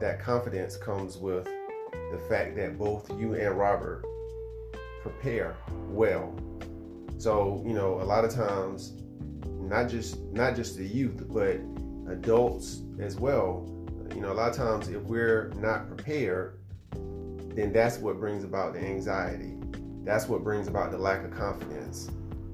that 0.00 0.20
confidence 0.20 0.76
comes 0.76 1.16
with 1.16 1.44
the 1.44 2.18
fact 2.28 2.56
that 2.56 2.78
both 2.78 3.10
you 3.18 3.34
and 3.34 3.58
Robert 3.58 4.04
prepare 5.02 5.56
well. 5.88 6.34
So, 7.18 7.62
you 7.66 7.72
know, 7.72 8.00
a 8.00 8.04
lot 8.04 8.24
of 8.24 8.34
times 8.34 8.94
not 9.46 9.88
just 9.88 10.20
not 10.32 10.54
just 10.54 10.76
the 10.76 10.86
youth, 10.86 11.24
but 11.28 11.60
adults 12.10 12.82
as 13.00 13.16
well 13.16 13.81
you 14.14 14.20
know, 14.20 14.32
a 14.32 14.34
lot 14.34 14.50
of 14.50 14.56
times 14.56 14.88
if 14.88 15.02
we're 15.02 15.52
not 15.56 15.88
prepared, 15.88 16.58
then 17.54 17.72
that's 17.72 17.98
what 17.98 18.18
brings 18.18 18.44
about 18.44 18.74
the 18.74 18.80
anxiety. 18.80 19.54
That's 20.04 20.28
what 20.28 20.42
brings 20.42 20.68
about 20.68 20.90
the 20.90 20.98
lack 20.98 21.24
of 21.24 21.30
confidence. 21.30 22.10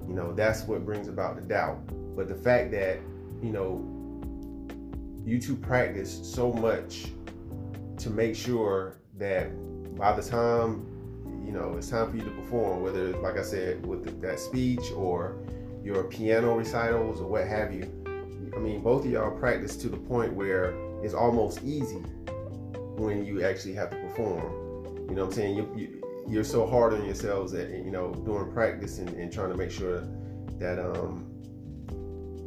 You 0.07 0.15
know, 0.15 0.33
that's 0.33 0.65
what 0.65 0.85
brings 0.85 1.09
about 1.09 1.37
the 1.37 1.43
doubt. 1.43 1.79
But 2.17 2.29
the 2.29 2.35
fact 2.35 2.71
that, 2.73 2.99
you 3.43 3.51
know, 3.51 3.85
you 5.25 5.39
two 5.41 5.57
practice 5.57 6.21
so 6.23 6.53
much 6.53 7.07
to 7.99 8.11
make 8.11 8.35
sure 8.35 8.97
that 9.19 9.51
by 9.97 10.15
the 10.15 10.23
time, 10.23 10.87
you 11.45 11.53
know, 11.53 11.75
it's 11.77 11.89
time 11.89 12.11
for 12.11 12.17
you 12.17 12.25
to 12.25 12.31
perform, 12.31 12.83
whether, 12.83 13.17
like 13.19 13.37
I 13.37 13.43
said, 13.43 13.85
with 13.87 14.05
the, 14.05 14.11
that 14.27 14.39
speech 14.41 14.91
or 14.95 15.37
your 15.83 16.05
piano 16.05 16.57
recitals 16.57 17.21
or 17.21 17.27
what 17.27 17.47
have 17.47 17.73
you, 17.73 17.91
I 18.55 18.59
mean, 18.59 18.81
both 18.81 19.05
of 19.05 19.11
y'all 19.11 19.31
practice 19.31 19.77
to 19.77 19.89
the 19.89 19.97
point 19.97 20.33
where 20.33 20.73
it's 21.03 21.15
almost 21.15 21.63
easy 21.65 22.03
when 22.97 23.25
you 23.25 23.45
actually 23.45 23.75
have 23.75 23.91
to 23.91 23.97
perform. 23.97 24.43
You 25.09 25.15
know 25.15 25.25
what 25.25 25.29
I'm 25.29 25.33
saying? 25.33 25.57
You, 25.57 25.73
you, 25.77 26.25
you're 26.29 26.45
so 26.45 26.67
hard 26.67 26.93
on 26.93 27.05
yourselves 27.05 27.55
at, 27.55 27.71
you 27.71 27.91
know, 27.91 28.13
doing 28.13 28.53
practice 28.53 28.99
and, 28.99 29.11
and 29.11 29.33
trying 29.33 29.51
to 29.51 29.57
make 29.57 29.71
sure 29.71 30.01
that, 30.59 30.79
um, 30.79 31.29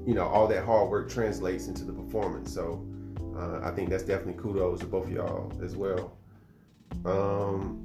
you 0.05 0.13
know 0.13 0.27
all 0.27 0.47
that 0.47 0.65
hard 0.65 0.89
work 0.89 1.09
translates 1.09 1.67
into 1.67 1.83
the 1.83 1.93
performance. 1.93 2.53
So 2.53 2.85
uh, 3.37 3.61
I 3.63 3.71
think 3.71 3.89
that's 3.89 4.03
definitely 4.03 4.41
kudos 4.41 4.79
to 4.79 4.85
both 4.85 5.05
of 5.05 5.11
y'all 5.11 5.51
as 5.63 5.75
well. 5.75 6.17
Um, 7.05 7.83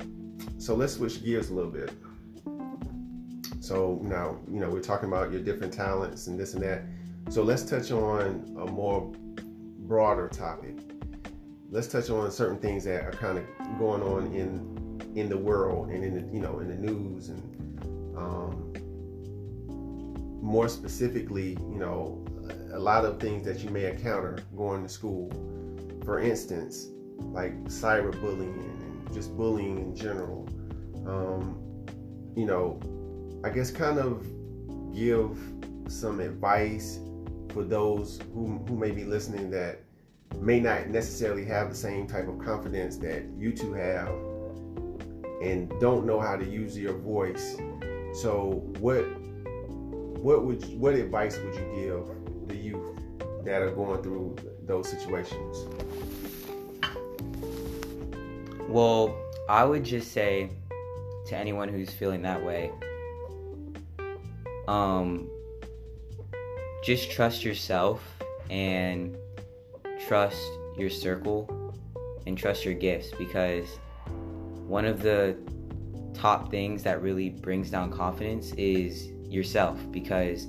so 0.58 0.74
let's 0.74 0.94
switch 0.94 1.22
gears 1.22 1.50
a 1.50 1.54
little 1.54 1.70
bit. 1.70 1.92
So 3.60 4.00
now 4.02 4.38
you 4.50 4.60
know 4.60 4.70
we're 4.70 4.80
talking 4.80 5.08
about 5.08 5.30
your 5.30 5.42
different 5.42 5.72
talents 5.72 6.26
and 6.26 6.38
this 6.38 6.54
and 6.54 6.62
that. 6.62 6.82
So 7.28 7.42
let's 7.42 7.64
touch 7.64 7.90
on 7.90 8.56
a 8.60 8.70
more 8.70 9.12
broader 9.86 10.28
topic. 10.28 10.76
Let's 11.70 11.88
touch 11.88 12.10
on 12.10 12.30
certain 12.30 12.58
things 12.58 12.84
that 12.84 13.04
are 13.04 13.12
kind 13.12 13.38
of 13.38 13.44
going 13.78 14.02
on 14.02 14.32
in 14.32 14.76
in 15.14 15.28
the 15.28 15.36
world 15.36 15.88
and 15.88 16.04
in 16.04 16.14
the 16.14 16.32
you 16.32 16.40
know 16.40 16.60
in 16.60 16.68
the 16.68 16.74
news 16.74 17.28
and 17.30 17.56
um, 18.16 18.72
more 20.46 20.68
specifically, 20.68 21.50
you 21.50 21.78
know, 21.78 22.24
a 22.72 22.78
lot 22.78 23.04
of 23.04 23.20
things 23.20 23.44
that 23.44 23.64
you 23.64 23.70
may 23.70 23.90
encounter 23.90 24.38
going 24.56 24.82
to 24.82 24.88
school. 24.88 25.30
For 26.04 26.20
instance, 26.20 26.88
like 27.18 27.52
cyberbullying 27.64 28.58
and 28.58 29.12
just 29.12 29.36
bullying 29.36 29.78
in 29.78 29.96
general. 29.96 30.48
Um, 31.06 31.60
you 32.36 32.46
know, 32.46 32.80
I 33.44 33.50
guess 33.50 33.70
kind 33.70 33.98
of 33.98 34.24
give 34.94 35.38
some 35.88 36.20
advice 36.20 37.00
for 37.52 37.64
those 37.64 38.20
who, 38.34 38.58
who 38.68 38.76
may 38.76 38.90
be 38.90 39.04
listening 39.04 39.50
that 39.50 39.80
may 40.40 40.60
not 40.60 40.88
necessarily 40.88 41.44
have 41.44 41.70
the 41.70 41.74
same 41.74 42.06
type 42.06 42.28
of 42.28 42.38
confidence 42.38 42.96
that 42.98 43.24
you 43.36 43.52
two 43.52 43.72
have 43.72 44.08
and 45.42 45.70
don't 45.80 46.06
know 46.06 46.20
how 46.20 46.36
to 46.36 46.44
use 46.44 46.76
your 46.76 46.94
voice. 46.94 47.56
So 48.14 48.62
what 48.80 49.04
what 50.20 50.44
would 50.44 50.64
what 50.78 50.94
advice 50.94 51.38
would 51.38 51.54
you 51.54 51.72
give 51.74 52.48
the 52.48 52.56
youth 52.56 52.98
that 53.44 53.62
are 53.62 53.70
going 53.70 54.02
through 54.02 54.36
those 54.64 54.88
situations? 54.88 55.66
Well, 58.68 59.16
I 59.48 59.64
would 59.64 59.84
just 59.84 60.12
say 60.12 60.50
to 61.26 61.36
anyone 61.36 61.68
who's 61.68 61.90
feeling 61.90 62.22
that 62.22 62.44
way, 62.44 62.72
um, 64.66 65.30
just 66.86 67.10
trust 67.10 67.42
yourself 67.44 68.00
and 68.48 69.16
trust 70.06 70.40
your 70.78 70.88
circle 70.88 71.74
and 72.28 72.38
trust 72.38 72.64
your 72.64 72.74
gifts 72.74 73.10
because 73.18 73.66
one 74.68 74.84
of 74.84 75.02
the 75.02 75.36
top 76.14 76.48
things 76.48 76.84
that 76.84 77.02
really 77.02 77.28
brings 77.28 77.70
down 77.70 77.90
confidence 77.90 78.52
is 78.52 79.08
yourself 79.28 79.80
because 79.90 80.46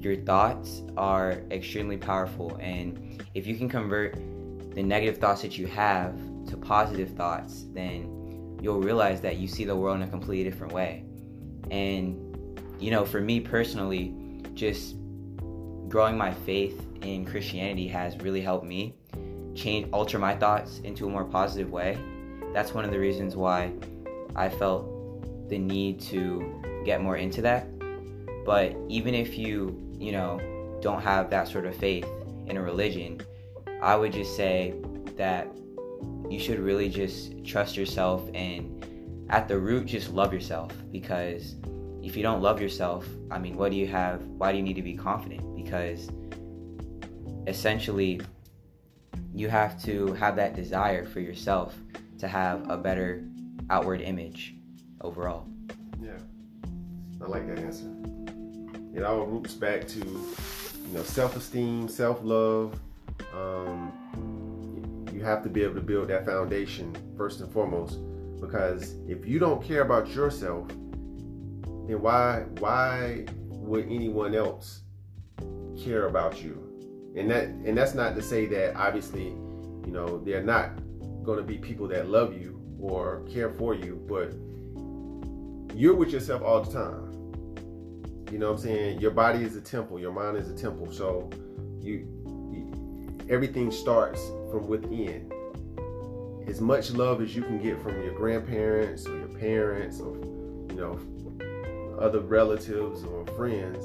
your 0.00 0.16
thoughts 0.16 0.84
are 0.96 1.42
extremely 1.50 1.98
powerful. 1.98 2.56
And 2.62 3.22
if 3.34 3.46
you 3.46 3.54
can 3.54 3.68
convert 3.68 4.14
the 4.74 4.82
negative 4.82 5.18
thoughts 5.18 5.42
that 5.42 5.58
you 5.58 5.66
have 5.66 6.16
to 6.46 6.56
positive 6.56 7.10
thoughts 7.10 7.66
then 7.74 8.56
you'll 8.62 8.80
realize 8.80 9.20
that 9.20 9.36
you 9.36 9.46
see 9.46 9.66
the 9.66 9.76
world 9.76 9.96
in 9.96 10.02
a 10.02 10.08
completely 10.08 10.48
different 10.50 10.72
way. 10.72 11.04
And 11.70 12.24
you 12.80 12.90
know 12.90 13.04
for 13.04 13.20
me 13.20 13.38
personally 13.38 14.14
just 14.54 14.94
growing 15.88 16.16
my 16.16 16.32
faith 16.32 16.86
in 17.02 17.24
christianity 17.24 17.88
has 17.88 18.16
really 18.18 18.40
helped 18.40 18.66
me 18.66 18.94
change 19.54 19.88
alter 19.92 20.18
my 20.18 20.34
thoughts 20.34 20.80
into 20.80 21.06
a 21.06 21.10
more 21.10 21.24
positive 21.24 21.70
way 21.70 21.98
that's 22.52 22.74
one 22.74 22.84
of 22.84 22.90
the 22.90 22.98
reasons 22.98 23.36
why 23.36 23.72
i 24.36 24.48
felt 24.48 25.48
the 25.48 25.58
need 25.58 26.00
to 26.00 26.60
get 26.84 27.00
more 27.00 27.16
into 27.16 27.42
that 27.42 27.66
but 28.48 28.74
even 28.88 29.14
if 29.14 29.36
you, 29.36 29.78
you 29.98 30.10
know, 30.10 30.40
don't 30.80 31.02
have 31.02 31.28
that 31.28 31.48
sort 31.48 31.66
of 31.66 31.76
faith 31.76 32.06
in 32.46 32.56
a 32.56 32.62
religion, 32.62 33.20
I 33.82 33.94
would 33.94 34.10
just 34.10 34.36
say 34.36 34.72
that 35.18 35.54
you 36.30 36.38
should 36.38 36.58
really 36.58 36.88
just 36.88 37.44
trust 37.44 37.76
yourself 37.76 38.26
and 38.32 39.26
at 39.28 39.48
the 39.48 39.58
root 39.58 39.84
just 39.84 40.14
love 40.14 40.32
yourself 40.32 40.72
because 40.90 41.56
if 42.02 42.16
you 42.16 42.22
don't 42.22 42.40
love 42.40 42.58
yourself, 42.58 43.06
I 43.30 43.38
mean, 43.38 43.54
what 43.54 43.70
do 43.70 43.76
you 43.76 43.86
have? 43.88 44.22
Why 44.22 44.50
do 44.50 44.56
you 44.56 44.64
need 44.64 44.76
to 44.76 44.82
be 44.82 44.94
confident? 44.94 45.42
Because 45.68 46.08
essentially, 47.46 48.22
you 49.34 49.48
have 49.48 49.82
to 49.84 50.14
have 50.14 50.36
that 50.36 50.56
desire 50.56 51.04
for 51.04 51.20
yourself 51.20 51.76
to 52.18 52.26
have 52.26 52.70
a 52.70 52.78
better 52.78 53.22
outward 53.68 54.00
image 54.00 54.54
overall. 55.02 55.46
Yeah, 56.00 56.16
I 57.22 57.26
like 57.26 57.46
that 57.48 57.58
answer 57.58 57.92
it 58.98 59.04
all 59.04 59.24
roots 59.26 59.54
back 59.54 59.86
to 59.86 59.98
you 59.98 60.92
know 60.92 61.02
self-esteem, 61.02 61.88
self-love. 61.88 62.78
Um, 63.32 63.92
you 65.12 65.22
have 65.22 65.42
to 65.42 65.48
be 65.48 65.62
able 65.62 65.74
to 65.74 65.80
build 65.80 66.08
that 66.08 66.24
foundation 66.24 66.96
first 67.16 67.40
and 67.40 67.52
foremost, 67.52 67.98
because 68.40 68.94
if 69.06 69.26
you 69.26 69.38
don't 69.38 69.62
care 69.62 69.82
about 69.82 70.08
yourself, 70.08 70.68
then 70.68 72.00
why 72.00 72.44
why 72.58 73.24
would 73.50 73.84
anyone 73.84 74.34
else 74.34 74.82
care 75.82 76.06
about 76.06 76.42
you? 76.42 76.64
And 77.16 77.30
that 77.30 77.44
and 77.44 77.76
that's 77.76 77.94
not 77.94 78.14
to 78.16 78.22
say 78.22 78.46
that 78.46 78.76
obviously, 78.76 79.26
you 79.26 79.92
know, 79.92 80.18
they're 80.24 80.42
not 80.42 80.72
going 81.24 81.38
to 81.38 81.44
be 81.44 81.58
people 81.58 81.88
that 81.88 82.08
love 82.08 82.32
you 82.40 82.60
or 82.80 83.22
care 83.30 83.50
for 83.50 83.74
you, 83.74 84.02
but 84.08 84.32
you're 85.76 85.94
with 85.94 86.10
yourself 86.10 86.42
all 86.42 86.62
the 86.62 86.72
time 86.72 87.08
you 88.30 88.38
know 88.38 88.52
what 88.52 88.60
I'm 88.60 88.64
saying? 88.66 89.00
Your 89.00 89.10
body 89.10 89.42
is 89.42 89.56
a 89.56 89.60
temple, 89.60 89.98
your 89.98 90.12
mind 90.12 90.36
is 90.36 90.50
a 90.50 90.54
temple. 90.54 90.92
So 90.92 91.30
you, 91.80 92.06
you 92.52 93.18
everything 93.30 93.70
starts 93.70 94.20
from 94.50 94.66
within. 94.66 95.32
As 96.46 96.60
much 96.60 96.90
love 96.90 97.22
as 97.22 97.34
you 97.34 97.42
can 97.42 97.58
get 97.58 97.80
from 97.80 98.02
your 98.02 98.14
grandparents 98.14 99.06
or 99.06 99.16
your 99.16 99.28
parents 99.28 100.00
or 100.00 100.16
you 100.16 100.76
know 100.76 100.98
other 101.98 102.20
relatives 102.20 103.02
or 103.04 103.26
friends. 103.28 103.84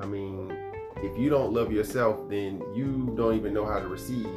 I 0.00 0.06
mean, 0.06 0.55
if 1.02 1.18
you 1.18 1.28
don't 1.28 1.52
love 1.52 1.72
yourself, 1.72 2.28
then 2.28 2.62
you 2.74 3.12
don't 3.16 3.36
even 3.36 3.52
know 3.52 3.66
how 3.66 3.78
to 3.78 3.88
receive 3.88 4.28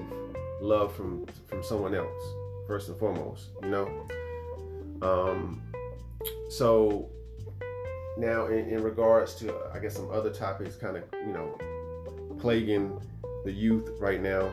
love 0.61 0.93
from 0.93 1.25
from 1.47 1.63
someone 1.63 1.95
else. 1.95 2.21
First 2.67 2.89
and 2.89 2.99
foremost, 2.99 3.49
you 3.63 3.69
know. 3.69 4.07
Um, 5.01 5.61
so 6.49 7.09
now, 8.17 8.47
in, 8.47 8.67
in 8.67 8.83
regards 8.83 9.35
to, 9.35 9.55
I 9.73 9.79
guess, 9.79 9.95
some 9.95 10.11
other 10.11 10.29
topics 10.29 10.75
kind 10.75 10.97
of, 10.97 11.03
you 11.25 11.31
know, 11.31 11.57
plaguing 12.37 13.01
the 13.45 13.51
youth 13.51 13.89
right 13.99 14.21
now, 14.21 14.51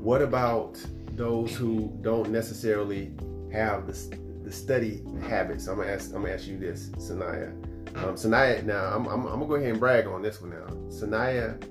what 0.00 0.22
about 0.22 0.78
those 1.12 1.56
who 1.56 1.96
don't 2.02 2.30
necessarily 2.30 3.12
have 3.50 3.86
the, 3.86 4.18
the 4.44 4.52
study 4.52 5.02
habits? 5.22 5.66
I'm 5.66 5.78
gonna 5.78 5.90
ask. 5.90 6.14
I'm 6.14 6.22
gonna 6.22 6.34
ask 6.34 6.46
you 6.46 6.58
this, 6.58 6.90
Sanaya. 6.90 7.52
Um, 7.96 8.14
Sanaya. 8.14 8.62
Now, 8.64 8.86
I'm, 8.94 9.06
I'm, 9.06 9.26
I'm 9.26 9.40
gonna 9.40 9.46
go 9.46 9.54
ahead 9.54 9.70
and 9.70 9.80
brag 9.80 10.06
on 10.06 10.22
this 10.22 10.40
one. 10.40 10.50
Now, 10.50 10.66
Sanaya 10.88 11.62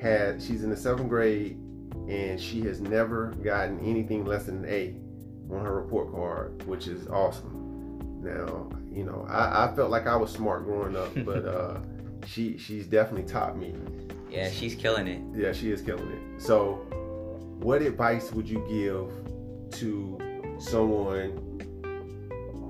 had. 0.00 0.42
She's 0.42 0.62
in 0.62 0.70
the 0.70 0.76
seventh 0.76 1.08
grade, 1.08 1.58
and 2.08 2.40
she 2.40 2.62
has 2.62 2.80
never 2.80 3.32
gotten 3.42 3.80
anything 3.80 4.24
less 4.24 4.46
than 4.46 4.64
an 4.64 4.70
A 4.70 4.94
on 5.54 5.64
her 5.64 5.80
report 5.80 6.12
card, 6.12 6.62
which 6.66 6.86
is 6.86 7.08
awesome. 7.08 8.20
Now, 8.22 8.68
you 8.90 9.04
know, 9.04 9.26
I, 9.28 9.66
I 9.66 9.74
felt 9.74 9.90
like 9.90 10.06
I 10.06 10.16
was 10.16 10.30
smart 10.30 10.64
growing 10.64 10.96
up, 10.96 11.10
but 11.24 11.44
uh, 11.44 11.78
she 12.26 12.58
she's 12.58 12.86
definitely 12.86 13.30
taught 13.30 13.56
me. 13.56 13.74
Yeah, 14.30 14.50
she's 14.50 14.74
killing 14.74 15.06
it. 15.06 15.22
Yeah, 15.34 15.52
she 15.52 15.70
is 15.70 15.80
killing 15.80 16.10
it. 16.10 16.42
So, 16.42 16.86
what 17.58 17.82
advice 17.82 18.32
would 18.32 18.48
you 18.48 18.64
give 18.68 19.78
to 19.80 20.18
someone 20.58 21.42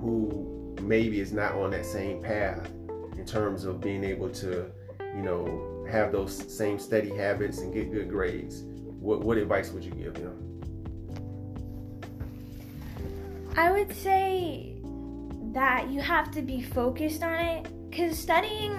who 0.01 0.56
maybe 0.83 1.21
is 1.21 1.33
not 1.33 1.53
on 1.55 1.71
that 1.71 1.87
same 1.87 2.23
path 2.23 2.69
in 3.17 3.25
terms 3.25 3.65
of 3.65 3.81
being 3.81 4.05
able 4.05 4.29
to, 4.31 4.71
you 5.01 5.23
know, 5.23 5.87
have 5.91 6.13
those 6.13 6.53
same 6.53 6.79
study 6.79 7.11
habits 7.11 7.59
and 7.59 7.73
get 7.73 7.93
good 7.93 8.09
grades? 8.09 8.63
What 9.01 9.21
what 9.21 9.39
advice 9.39 9.71
would 9.71 9.85
you 9.85 9.93
give 9.93 10.15
them? 10.15 10.43
I 13.57 13.71
would 13.73 13.95
say 13.97 14.77
that 15.53 15.89
you 15.89 16.01
have 16.01 16.31
to 16.33 16.43
be 16.43 16.61
focused 16.61 17.23
on 17.23 17.35
it 17.35 17.67
because 17.89 18.19
studying 18.19 18.73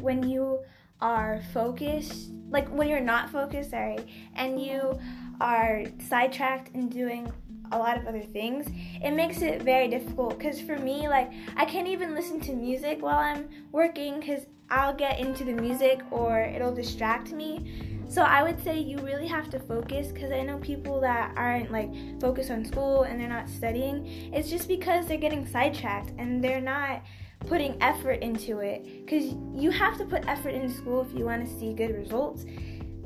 when 0.00 0.28
you 0.28 0.58
are 1.00 1.40
focused 1.52 2.30
like 2.50 2.68
when 2.68 2.88
you're 2.88 3.00
not 3.00 3.30
focused 3.30 3.70
sorry 3.70 3.98
and 4.34 4.60
you 4.60 4.98
are 5.40 5.84
sidetracked 6.08 6.74
and 6.74 6.90
doing 6.90 7.30
a 7.72 7.78
lot 7.78 7.96
of 7.96 8.06
other 8.06 8.22
things 8.22 8.66
it 9.02 9.12
makes 9.12 9.42
it 9.42 9.62
very 9.62 9.88
difficult. 9.88 10.38
Because 10.38 10.60
for 10.60 10.78
me 10.78 11.08
like 11.08 11.32
i 11.56 11.64
can't 11.64 11.88
even 11.88 12.14
listen 12.14 12.40
to 12.40 12.52
music 12.52 13.02
while 13.02 13.18
i'm 13.18 13.48
working 13.72 14.20
because 14.20 14.46
i'll 14.70 14.94
get 14.94 15.18
into 15.18 15.44
the 15.44 15.52
music 15.52 16.00
or 16.10 16.40
it'll 16.40 16.74
distract 16.74 17.32
me. 17.32 17.94
So 18.08 18.22
I 18.22 18.42
would 18.42 18.62
say 18.62 18.78
you 18.78 18.98
really 18.98 19.26
have 19.26 19.50
to 19.50 19.58
focus 19.58 20.12
because 20.12 20.30
I 20.30 20.42
know 20.42 20.58
people 20.58 21.00
that 21.00 21.32
aren't 21.36 21.72
like 21.72 21.90
focused 22.20 22.50
on 22.50 22.64
school 22.64 23.02
and 23.02 23.20
they're 23.20 23.28
not 23.28 23.48
studying. 23.48 24.06
It's 24.32 24.48
just 24.48 24.68
because 24.68 25.06
they're 25.06 25.18
getting 25.18 25.46
sidetracked 25.46 26.12
and 26.18 26.42
they're 26.42 26.60
not 26.60 27.02
putting 27.46 27.76
effort 27.82 28.22
into 28.22 28.60
it. 28.60 29.04
Because 29.04 29.34
you 29.54 29.70
have 29.70 29.98
to 29.98 30.04
put 30.04 30.26
effort 30.28 30.50
into 30.50 30.72
school 30.72 31.02
if 31.02 31.18
you 31.18 31.24
want 31.24 31.46
to 31.46 31.58
see 31.58 31.74
good 31.74 31.94
results 31.94 32.44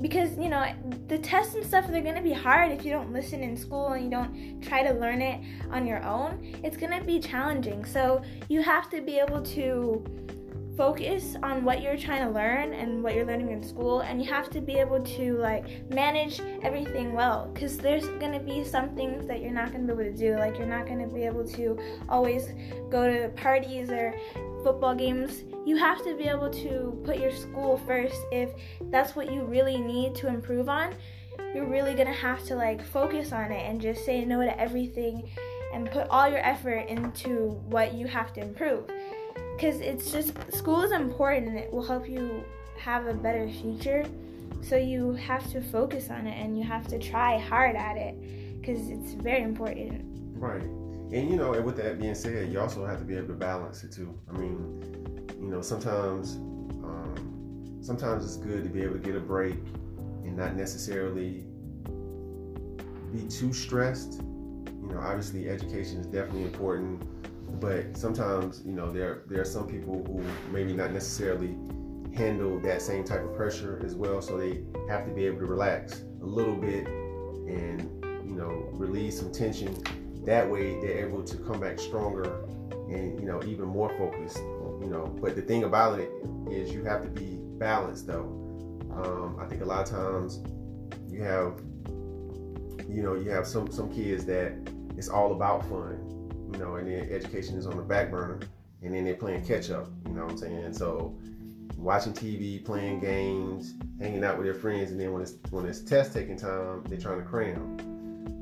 because 0.00 0.36
you 0.38 0.48
know 0.48 0.66
the 1.08 1.18
tests 1.18 1.54
and 1.54 1.64
stuff 1.64 1.86
they're 1.88 2.02
to 2.16 2.22
be 2.22 2.32
hard 2.32 2.72
if 2.72 2.84
you 2.84 2.90
don't 2.90 3.12
listen 3.12 3.42
in 3.42 3.56
school 3.56 3.88
and 3.88 4.04
you 4.04 4.10
don't 4.10 4.60
try 4.62 4.82
to 4.82 4.92
learn 4.94 5.20
it 5.20 5.40
on 5.70 5.86
your 5.86 6.02
own. 6.04 6.54
It's 6.64 6.76
to 6.98 7.04
be 7.04 7.20
challenging. 7.20 7.84
So 7.84 8.22
you 8.48 8.62
have 8.62 8.88
to 8.90 9.00
be 9.00 9.18
able 9.18 9.42
to 9.42 10.04
focus 10.80 11.36
on 11.42 11.62
what 11.62 11.82
you're 11.82 11.94
trying 11.94 12.26
to 12.26 12.32
learn 12.32 12.72
and 12.72 13.02
what 13.02 13.14
you're 13.14 13.26
learning 13.26 13.50
in 13.50 13.62
school 13.62 14.00
and 14.00 14.18
you 14.18 14.26
have 14.26 14.48
to 14.48 14.62
be 14.62 14.78
able 14.78 14.98
to 15.02 15.36
like 15.36 15.66
manage 15.92 16.40
everything 16.62 17.12
well 17.12 17.50
because 17.52 17.76
there's 17.76 18.06
going 18.18 18.32
to 18.32 18.40
be 18.40 18.64
some 18.64 18.88
things 18.96 19.26
that 19.26 19.42
you're 19.42 19.52
not 19.52 19.72
going 19.72 19.86
to 19.86 19.94
be 19.94 20.04
able 20.04 20.10
to 20.10 20.18
do. 20.18 20.38
Like 20.38 20.56
you're 20.56 20.66
not 20.66 20.86
going 20.86 21.06
to 21.06 21.14
be 21.14 21.24
able 21.24 21.46
to 21.48 21.78
always 22.08 22.48
go 22.88 23.06
to 23.06 23.28
parties 23.36 23.90
or 23.90 24.14
football 24.64 24.94
games. 24.94 25.44
You 25.66 25.76
have 25.76 26.02
to 26.02 26.16
be 26.16 26.24
able 26.24 26.48
to 26.48 26.98
put 27.04 27.18
your 27.18 27.32
school 27.32 27.76
first 27.86 28.16
if 28.32 28.48
that's 28.84 29.14
what 29.14 29.30
you 29.30 29.42
really 29.42 29.76
need 29.76 30.14
to 30.14 30.28
improve 30.28 30.70
on. 30.70 30.94
You're 31.54 31.68
really 31.68 31.92
going 31.92 32.06
to 32.08 32.14
have 32.14 32.42
to 32.46 32.54
like 32.54 32.82
focus 32.82 33.32
on 33.32 33.52
it 33.52 33.68
and 33.68 33.82
just 33.82 34.06
say 34.06 34.24
no 34.24 34.40
to 34.40 34.58
everything 34.58 35.28
and 35.74 35.90
put 35.90 36.08
all 36.08 36.26
your 36.26 36.38
effort 36.38 36.88
into 36.88 37.50
what 37.68 37.92
you 37.92 38.06
have 38.06 38.32
to 38.32 38.40
improve 38.40 38.88
because 39.61 39.81
it's 39.81 40.11
just 40.11 40.33
school 40.55 40.81
is 40.81 40.90
important 40.90 41.49
and 41.49 41.59
it 41.59 41.70
will 41.70 41.83
help 41.83 42.09
you 42.09 42.42
have 42.79 43.07
a 43.07 43.12
better 43.12 43.46
future. 43.46 44.07
So 44.62 44.77
you 44.77 45.12
have 45.12 45.51
to 45.53 45.61
focus 45.61 46.09
on 46.09 46.27
it 46.27 46.33
and 46.42 46.57
you 46.57 46.64
have 46.64 46.87
to 46.88 46.99
try 46.99 47.38
hard 47.38 47.77
at 47.77 47.99
it 47.99 48.59
because 48.59 48.88
it's 48.88 49.12
very 49.12 49.42
important. 49.42 50.03
Right. 50.35 50.62
And 50.62 51.29
you 51.29 51.37
know, 51.37 51.53
and 51.53 51.64
with 51.64 51.77
that 51.77 52.01
being 52.01 52.14
said, 52.14 52.51
you 52.51 52.59
also 52.59 52.87
have 52.87 53.01
to 53.01 53.05
be 53.05 53.16
able 53.16 53.27
to 53.29 53.35
balance 53.35 53.85
it 53.85 53.92
too. 53.92 54.18
I 54.31 54.38
mean, 54.38 55.29
you 55.38 55.49
know, 55.49 55.61
sometimes 55.61 56.37
um, 56.83 57.79
sometimes 57.83 58.25
it's 58.25 58.37
good 58.37 58.62
to 58.64 58.70
be 58.70 58.81
able 58.83 58.94
to 58.94 59.01
get 59.01 59.14
a 59.14 59.20
break 59.20 59.57
and 60.25 60.38
not 60.38 60.57
necessarily 60.57 61.44
be 63.12 63.29
too 63.29 63.53
stressed. 63.53 64.23
You 64.23 64.88
know, 64.90 65.01
obviously 65.01 65.51
education 65.51 65.99
is 65.99 66.07
definitely 66.07 66.44
important 66.44 67.03
but 67.58 67.96
sometimes 67.96 68.62
you 68.64 68.72
know 68.72 68.90
there 68.90 69.22
there 69.26 69.40
are 69.40 69.46
some 69.46 69.66
people 69.66 70.04
who 70.06 70.24
maybe 70.52 70.72
not 70.72 70.92
necessarily 70.92 71.56
handle 72.14 72.58
that 72.60 72.82
same 72.82 73.04
type 73.04 73.22
of 73.22 73.34
pressure 73.34 73.80
as 73.84 73.94
well 73.94 74.20
so 74.20 74.36
they 74.36 74.62
have 74.88 75.06
to 75.06 75.12
be 75.12 75.24
able 75.26 75.38
to 75.38 75.46
relax 75.46 76.02
a 76.22 76.24
little 76.24 76.56
bit 76.56 76.86
and 76.86 77.82
you 78.24 78.34
know 78.36 78.68
release 78.72 79.18
some 79.18 79.32
tension. 79.32 79.76
That 80.24 80.48
way 80.48 80.78
they're 80.80 81.06
able 81.06 81.22
to 81.24 81.36
come 81.38 81.60
back 81.60 81.78
stronger 81.78 82.44
and 82.88 83.18
you 83.18 83.26
know 83.26 83.42
even 83.44 83.66
more 83.66 83.88
focused 83.96 84.38
you 84.38 84.88
know. 84.88 85.06
But 85.20 85.36
the 85.36 85.42
thing 85.42 85.64
about 85.64 85.98
it 85.98 86.10
is 86.50 86.72
you 86.72 86.84
have 86.84 87.02
to 87.02 87.08
be 87.08 87.38
balanced 87.58 88.06
though. 88.06 88.36
Um, 88.92 89.38
i 89.40 89.46
think 89.46 89.62
a 89.62 89.64
lot 89.64 89.82
of 89.82 89.88
times 89.88 90.40
you 91.08 91.22
have 91.22 91.60
you 92.88 93.02
know 93.02 93.14
you 93.14 93.30
have 93.30 93.46
some 93.46 93.70
some 93.70 93.92
kids 93.92 94.24
that 94.26 94.52
it's 94.96 95.08
all 95.08 95.32
about 95.32 95.62
fun 95.68 96.19
you 96.52 96.58
know, 96.58 96.76
and 96.76 96.86
then 96.86 97.08
education 97.10 97.56
is 97.56 97.66
on 97.66 97.76
the 97.76 97.82
back 97.82 98.10
burner, 98.10 98.40
and 98.82 98.94
then 98.94 99.04
they're 99.04 99.14
playing 99.14 99.44
catch 99.44 99.70
up. 99.70 99.88
You 100.06 100.12
know 100.14 100.24
what 100.24 100.32
I'm 100.32 100.38
saying? 100.38 100.72
So 100.74 101.14
watching 101.76 102.12
TV, 102.12 102.64
playing 102.64 103.00
games, 103.00 103.74
hanging 104.00 104.24
out 104.24 104.36
with 104.36 104.46
their 104.46 104.54
friends, 104.54 104.90
and 104.90 105.00
then 105.00 105.12
when 105.12 105.22
it's 105.22 105.34
when 105.50 105.66
it's 105.66 105.80
test 105.80 106.12
taking 106.12 106.36
time, 106.36 106.84
they're 106.88 106.98
trying 106.98 107.18
to 107.18 107.26
cram. 107.26 107.78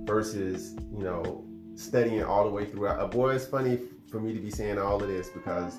Versus, 0.07 0.75
you 0.97 1.03
know, 1.03 1.45
studying 1.75 2.25
all 2.25 2.45
the 2.45 2.51
way 2.51 2.65
throughout. 2.65 2.99
A 2.99 3.07
boy, 3.07 3.35
it's 3.35 3.45
funny 3.45 3.79
for 4.11 4.21
me 4.21 4.33
to 4.33 4.41
be 4.41 4.51
saying 4.51 4.79
all 4.79 5.03
of 5.03 5.07
this 5.07 5.29
because 5.29 5.77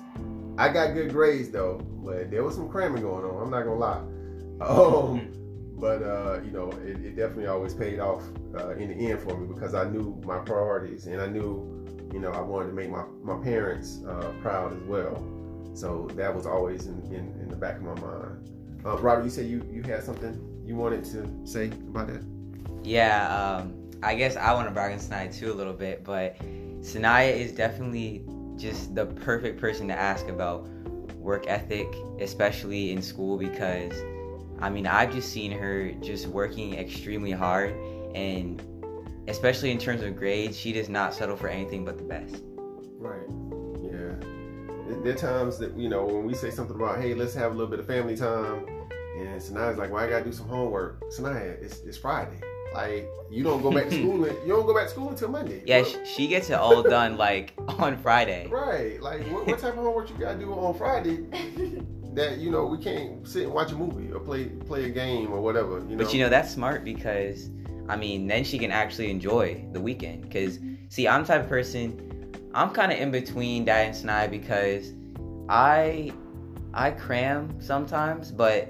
I 0.56 0.68
got 0.68 0.94
good 0.94 1.10
grades 1.10 1.50
though, 1.50 1.78
but 2.04 2.30
there 2.30 2.44
was 2.44 2.54
some 2.54 2.68
cramming 2.68 3.02
going 3.02 3.24
on. 3.24 3.42
I'm 3.42 3.50
not 3.50 3.64
gonna 3.64 3.76
lie. 3.76 4.02
Um, 4.60 5.32
but 5.76 6.02
uh, 6.02 6.40
you 6.44 6.50
know, 6.50 6.70
it, 6.84 7.04
it, 7.04 7.16
definitely 7.16 7.46
always 7.46 7.72
paid 7.72 7.98
off 7.98 8.22
uh, 8.54 8.70
in 8.76 8.90
the 8.90 9.10
end 9.10 9.20
for 9.20 9.36
me 9.36 9.46
because 9.46 9.74
I 9.74 9.84
knew 9.84 10.20
my 10.24 10.38
priorities 10.38 11.06
and 11.06 11.20
I 11.20 11.26
knew 11.26 11.79
you 12.12 12.20
know, 12.20 12.30
I 12.30 12.40
wanted 12.40 12.68
to 12.68 12.72
make 12.72 12.90
my, 12.90 13.04
my 13.22 13.42
parents 13.42 14.02
uh, 14.06 14.32
proud 14.42 14.72
as 14.72 14.82
well. 14.82 15.24
So 15.74 16.08
that 16.14 16.34
was 16.34 16.46
always 16.46 16.86
in, 16.86 17.00
in, 17.06 17.40
in 17.40 17.48
the 17.48 17.56
back 17.56 17.76
of 17.76 17.82
my 17.82 17.94
mind. 17.94 18.50
Uh, 18.84 18.98
Robert, 18.98 19.24
you 19.24 19.30
said 19.30 19.46
you, 19.46 19.66
you 19.70 19.82
had 19.82 20.02
something 20.02 20.62
you 20.64 20.74
wanted 20.74 21.04
to 21.04 21.28
say 21.44 21.66
about 21.66 22.08
that? 22.08 22.22
Yeah, 22.82 23.28
um, 23.36 23.90
I 24.02 24.14
guess 24.14 24.36
I 24.36 24.52
want 24.54 24.68
to 24.68 24.74
brag 24.74 24.92
on 24.92 24.98
Sanaya 24.98 25.34
too 25.34 25.52
a 25.52 25.54
little 25.54 25.72
bit, 25.72 26.04
but 26.04 26.36
Sanaya 26.80 27.32
is 27.32 27.52
definitely 27.52 28.24
just 28.56 28.94
the 28.94 29.06
perfect 29.06 29.60
person 29.60 29.88
to 29.88 29.94
ask 29.94 30.28
about 30.28 30.68
work 31.16 31.46
ethic, 31.46 31.86
especially 32.18 32.92
in 32.92 33.02
school, 33.02 33.36
because 33.36 33.92
I 34.60 34.68
mean, 34.68 34.86
I've 34.86 35.12
just 35.12 35.30
seen 35.30 35.52
her 35.52 35.92
just 35.92 36.26
working 36.26 36.74
extremely 36.74 37.30
hard 37.30 37.74
and 38.14 38.62
especially 39.30 39.70
in 39.70 39.78
terms 39.78 40.02
of 40.02 40.16
grades, 40.16 40.58
she 40.58 40.72
does 40.72 40.88
not 40.88 41.14
settle 41.14 41.36
for 41.36 41.48
anything 41.48 41.84
but 41.84 41.96
the 41.96 42.04
best. 42.04 42.42
Right. 42.98 43.28
Yeah. 43.82 44.14
There 45.02 45.14
are 45.14 45.16
times 45.16 45.58
that 45.58 45.76
you 45.76 45.88
know 45.88 46.04
when 46.04 46.26
we 46.26 46.34
say 46.34 46.50
something 46.50 46.76
about, 46.76 47.00
hey, 47.00 47.14
let's 47.14 47.34
have 47.34 47.52
a 47.52 47.54
little 47.54 47.70
bit 47.70 47.78
of 47.78 47.86
family 47.86 48.16
time, 48.16 48.66
and 49.16 49.40
Sanaya's 49.40 49.78
like, 49.78 49.90
well, 49.90 50.04
I 50.04 50.08
gotta 50.08 50.24
do 50.24 50.32
some 50.32 50.48
homework. 50.48 51.00
Sanaya, 51.10 51.62
it's, 51.62 51.80
it's 51.80 51.96
Friday. 51.96 52.40
Like 52.74 53.08
you 53.30 53.42
don't 53.42 53.62
go 53.62 53.72
back 53.72 53.88
to 53.88 53.90
school. 53.98 54.26
you 54.26 54.48
don't 54.48 54.66
go 54.66 54.74
back 54.74 54.86
to 54.86 54.90
school 54.90 55.08
until 55.08 55.28
Monday. 55.28 55.62
Yeah, 55.64 55.84
she 56.04 56.26
gets 56.28 56.50
it 56.50 56.54
all 56.54 56.82
done 56.96 57.16
like 57.16 57.54
on 57.78 57.96
Friday. 57.98 58.48
Right. 58.48 59.00
Like 59.00 59.22
what, 59.30 59.46
what 59.46 59.58
type 59.58 59.72
of 59.72 59.84
homework 59.84 60.10
you 60.10 60.16
gotta 60.16 60.38
do 60.38 60.52
on 60.52 60.74
Friday? 60.74 61.18
that 62.14 62.38
you 62.38 62.50
know 62.50 62.66
we 62.66 62.78
can't 62.78 63.26
sit 63.26 63.44
and 63.44 63.52
watch 63.52 63.70
a 63.70 63.76
movie 63.76 64.12
or 64.12 64.18
play 64.18 64.46
play 64.46 64.84
a 64.84 64.88
game 64.88 65.32
or 65.32 65.40
whatever. 65.40 65.78
You 65.78 65.96
know? 65.96 66.04
But 66.04 66.12
you 66.12 66.20
know 66.20 66.28
that's 66.28 66.52
smart 66.52 66.84
because 66.84 67.50
I 67.90 67.96
mean, 67.96 68.28
then 68.28 68.44
she 68.44 68.56
can 68.56 68.70
actually 68.70 69.10
enjoy 69.10 69.64
the 69.72 69.80
weekend. 69.80 70.22
Because, 70.22 70.60
see, 70.90 71.08
I'm 71.08 71.22
the 71.22 71.26
type 71.26 71.42
of 71.42 71.48
person, 71.48 72.32
I'm 72.54 72.70
kind 72.70 72.92
of 72.92 72.98
in 72.98 73.10
between 73.10 73.64
Dad 73.64 73.88
and 73.88 73.94
Sanaya 73.96 74.30
because 74.30 74.92
I 75.48 76.12
I 76.72 76.92
cram 76.92 77.60
sometimes, 77.60 78.30
but 78.30 78.68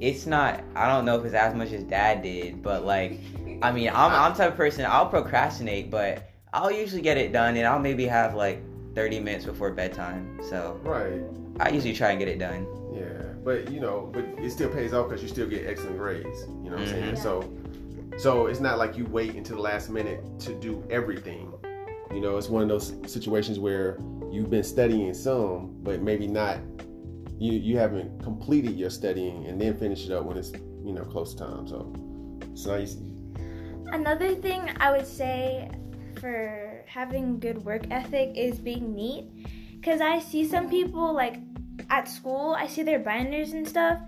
it's 0.00 0.26
not. 0.26 0.62
I 0.76 0.86
don't 0.88 1.06
know 1.06 1.18
if 1.18 1.24
it's 1.24 1.34
as 1.34 1.54
much 1.54 1.72
as 1.72 1.84
Dad 1.84 2.22
did, 2.22 2.62
but 2.62 2.84
like, 2.84 3.20
I 3.62 3.72
mean, 3.72 3.88
I'm 3.88 4.12
I'm 4.12 4.32
the 4.32 4.38
type 4.38 4.52
of 4.52 4.56
person 4.58 4.84
I'll 4.86 5.08
procrastinate, 5.08 5.90
but 5.90 6.30
I'll 6.52 6.70
usually 6.70 7.02
get 7.02 7.16
it 7.16 7.32
done, 7.32 7.56
and 7.56 7.66
I'll 7.66 7.78
maybe 7.78 8.04
have 8.06 8.34
like 8.34 8.62
30 8.94 9.20
minutes 9.20 9.46
before 9.46 9.70
bedtime. 9.70 10.38
So 10.50 10.78
right, 10.82 11.22
I 11.60 11.70
usually 11.70 11.94
try 11.94 12.10
and 12.10 12.18
get 12.18 12.28
it 12.28 12.38
done. 12.38 12.66
Yeah, 12.94 13.32
but 13.42 13.70
you 13.70 13.80
know, 13.80 14.10
but 14.12 14.24
it 14.38 14.50
still 14.50 14.68
pays 14.68 14.92
off 14.92 15.08
because 15.08 15.22
you 15.22 15.28
still 15.28 15.48
get 15.48 15.66
excellent 15.66 15.96
grades. 15.96 16.26
You 16.62 16.70
know 16.70 16.76
what 16.76 16.80
mm-hmm. 16.80 17.04
I'm 17.04 17.16
saying? 17.16 17.16
So 17.16 17.50
so 18.20 18.48
it's 18.48 18.60
not 18.60 18.76
like 18.76 18.98
you 18.98 19.06
wait 19.06 19.34
until 19.34 19.56
the 19.56 19.62
last 19.62 19.88
minute 19.88 20.20
to 20.40 20.54
do 20.60 20.84
everything. 20.90 21.54
You 22.12 22.20
know, 22.20 22.36
it's 22.36 22.50
one 22.50 22.62
of 22.62 22.68
those 22.68 22.92
situations 23.10 23.58
where 23.58 23.98
you've 24.30 24.50
been 24.50 24.62
studying 24.62 25.14
some, 25.14 25.76
but 25.82 26.02
maybe 26.02 26.26
not. 26.26 26.58
You 27.38 27.52
you 27.52 27.78
haven't 27.78 28.22
completed 28.22 28.76
your 28.76 28.90
studying 28.90 29.46
and 29.46 29.58
then 29.58 29.74
finish 29.78 30.04
it 30.04 30.12
up 30.12 30.26
when 30.26 30.36
it's 30.36 30.52
you 30.84 30.92
know 30.92 31.02
close 31.04 31.32
to 31.34 31.44
time. 31.44 31.66
So 31.66 31.92
it's 32.52 32.66
now 32.66 32.76
you. 32.76 33.32
Another 33.90 34.34
thing 34.34 34.70
I 34.78 34.90
would 34.92 35.06
say 35.06 35.70
for 36.20 36.84
having 36.86 37.40
good 37.40 37.64
work 37.64 37.84
ethic 37.90 38.32
is 38.36 38.58
being 38.58 38.94
neat, 38.94 39.24
because 39.80 40.02
I 40.02 40.18
see 40.18 40.46
some 40.46 40.68
people 40.68 41.14
like 41.14 41.36
at 41.88 42.06
school. 42.06 42.54
I 42.58 42.66
see 42.66 42.82
their 42.82 42.98
binders 42.98 43.52
and 43.52 43.66
stuff, 43.66 43.98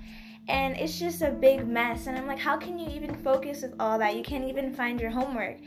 and 0.48 0.76
it's 0.76 0.98
just 0.98 1.22
a 1.22 1.31
big 1.31 1.66
mess. 1.66 2.07
And 2.07 2.16
i'm 2.16 2.26
like 2.26 2.38
how 2.38 2.57
can 2.57 2.78
you 2.78 2.88
even 2.90 3.14
focus 3.22 3.62
with 3.62 3.74
all 3.78 3.98
that? 3.98 4.16
You 4.16 4.22
can't 4.22 4.44
even 4.44 4.72
find 4.72 5.00
your 5.00 5.11
homework. 5.11 5.59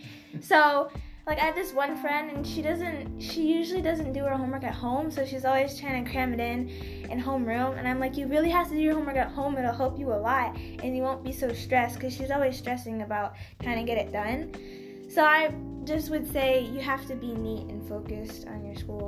So 0.42 0.90
like 1.28 1.40
i 1.40 1.46
have 1.46 1.56
this 1.56 1.74
one 1.74 1.98
friend 1.98 2.30
and 2.30 2.46
she 2.46 2.62
doesn't 2.62 3.20
she 3.20 3.52
usually 3.52 3.82
doesn't 3.82 4.14
do 4.14 4.24
her 4.24 4.36
homework 4.36 4.64
at 4.64 4.74
home. 4.74 5.10
So 5.10 5.26
she's 5.26 5.46
always 5.46 5.80
trying 5.80 6.04
to 6.04 6.12
cram 6.12 6.34
it 6.34 6.40
in 6.40 6.70
in 7.10 7.22
homeroom. 7.22 7.78
And 7.78 7.88
i'm 7.88 8.00
like 8.00 8.18
you 8.18 8.28
really 8.28 8.50
have 8.50 8.68
to 8.70 8.74
do 8.74 8.80
your 8.80 8.94
homework 8.94 9.18
at 9.18 9.32
home. 9.32 9.58
It'll 9.58 9.74
help 9.74 9.98
you 9.98 10.12
a 10.14 10.20
lot 10.20 10.56
and 10.58 10.96
you 10.96 11.04
won't 11.04 11.24
be 11.24 11.32
so 11.32 11.52
stressed 11.54 11.96
because 11.96 12.14
she's 12.16 12.32
always 12.32 12.58
stressing 12.58 13.02
about 13.02 13.36
trying 13.62 13.78
to 13.78 13.84
get 13.84 13.98
it 13.98 14.12
done. 14.12 14.54
So 15.10 15.24
i 15.24 15.54
just 15.86 16.10
would 16.10 16.32
say 16.32 16.62
you 16.62 16.80
have 16.82 17.06
to 17.06 17.16
be 17.16 17.34
neat 17.34 17.70
and 17.70 17.88
focused 17.88 18.48
on 18.48 18.66
your 18.66 18.76
school 18.76 19.08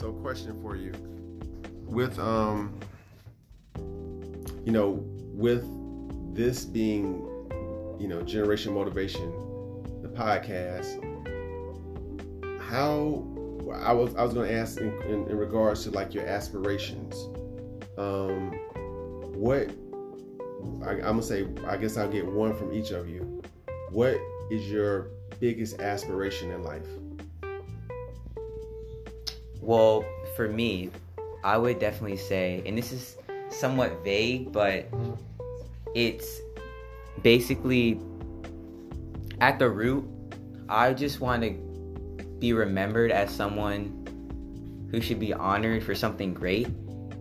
so 0.00 0.12
question 0.12 0.58
for 0.62 0.76
you. 0.76 0.92
With 1.84 2.18
um 2.18 2.74
you 4.64 4.72
know, 4.72 5.04
with 5.34 5.64
this 6.34 6.64
being, 6.64 7.26
you 7.98 8.08
know, 8.08 8.22
Generation 8.22 8.72
Motivation, 8.72 9.30
the 10.02 10.08
podcast, 10.08 11.02
how 12.62 13.26
I 13.74 13.92
was 13.92 14.14
I 14.16 14.22
was 14.24 14.32
gonna 14.32 14.50
ask 14.50 14.78
in, 14.78 14.90
in, 15.02 15.28
in 15.28 15.36
regards 15.36 15.84
to 15.84 15.90
like 15.90 16.14
your 16.14 16.26
aspirations. 16.26 17.14
Um 17.98 18.52
what 19.34 19.68
I, 20.82 20.92
I'm 20.92 21.00
gonna 21.00 21.22
say 21.22 21.46
I 21.66 21.76
guess 21.76 21.98
I'll 21.98 22.08
get 22.08 22.24
one 22.24 22.56
from 22.56 22.72
each 22.72 22.90
of 22.92 23.06
you. 23.06 23.42
What 23.90 24.16
is 24.50 24.70
your 24.70 25.08
biggest 25.40 25.80
aspiration 25.80 26.50
in 26.52 26.62
life? 26.62 26.86
Well, 29.60 30.04
for 30.36 30.48
me, 30.48 30.90
I 31.44 31.58
would 31.58 31.78
definitely 31.78 32.16
say, 32.16 32.62
and 32.66 32.76
this 32.76 32.92
is 32.92 33.16
somewhat 33.50 34.02
vague, 34.04 34.52
but 34.52 34.88
it's 35.94 36.40
basically 37.22 38.00
at 39.40 39.58
the 39.58 39.68
root, 39.68 40.08
I 40.68 40.92
just 40.94 41.20
want 41.20 41.42
to 41.42 41.50
be 42.38 42.52
remembered 42.52 43.10
as 43.10 43.30
someone 43.30 44.88
who 44.90 45.00
should 45.00 45.20
be 45.20 45.32
honored 45.32 45.82
for 45.82 45.94
something 45.94 46.34
great. 46.34 46.68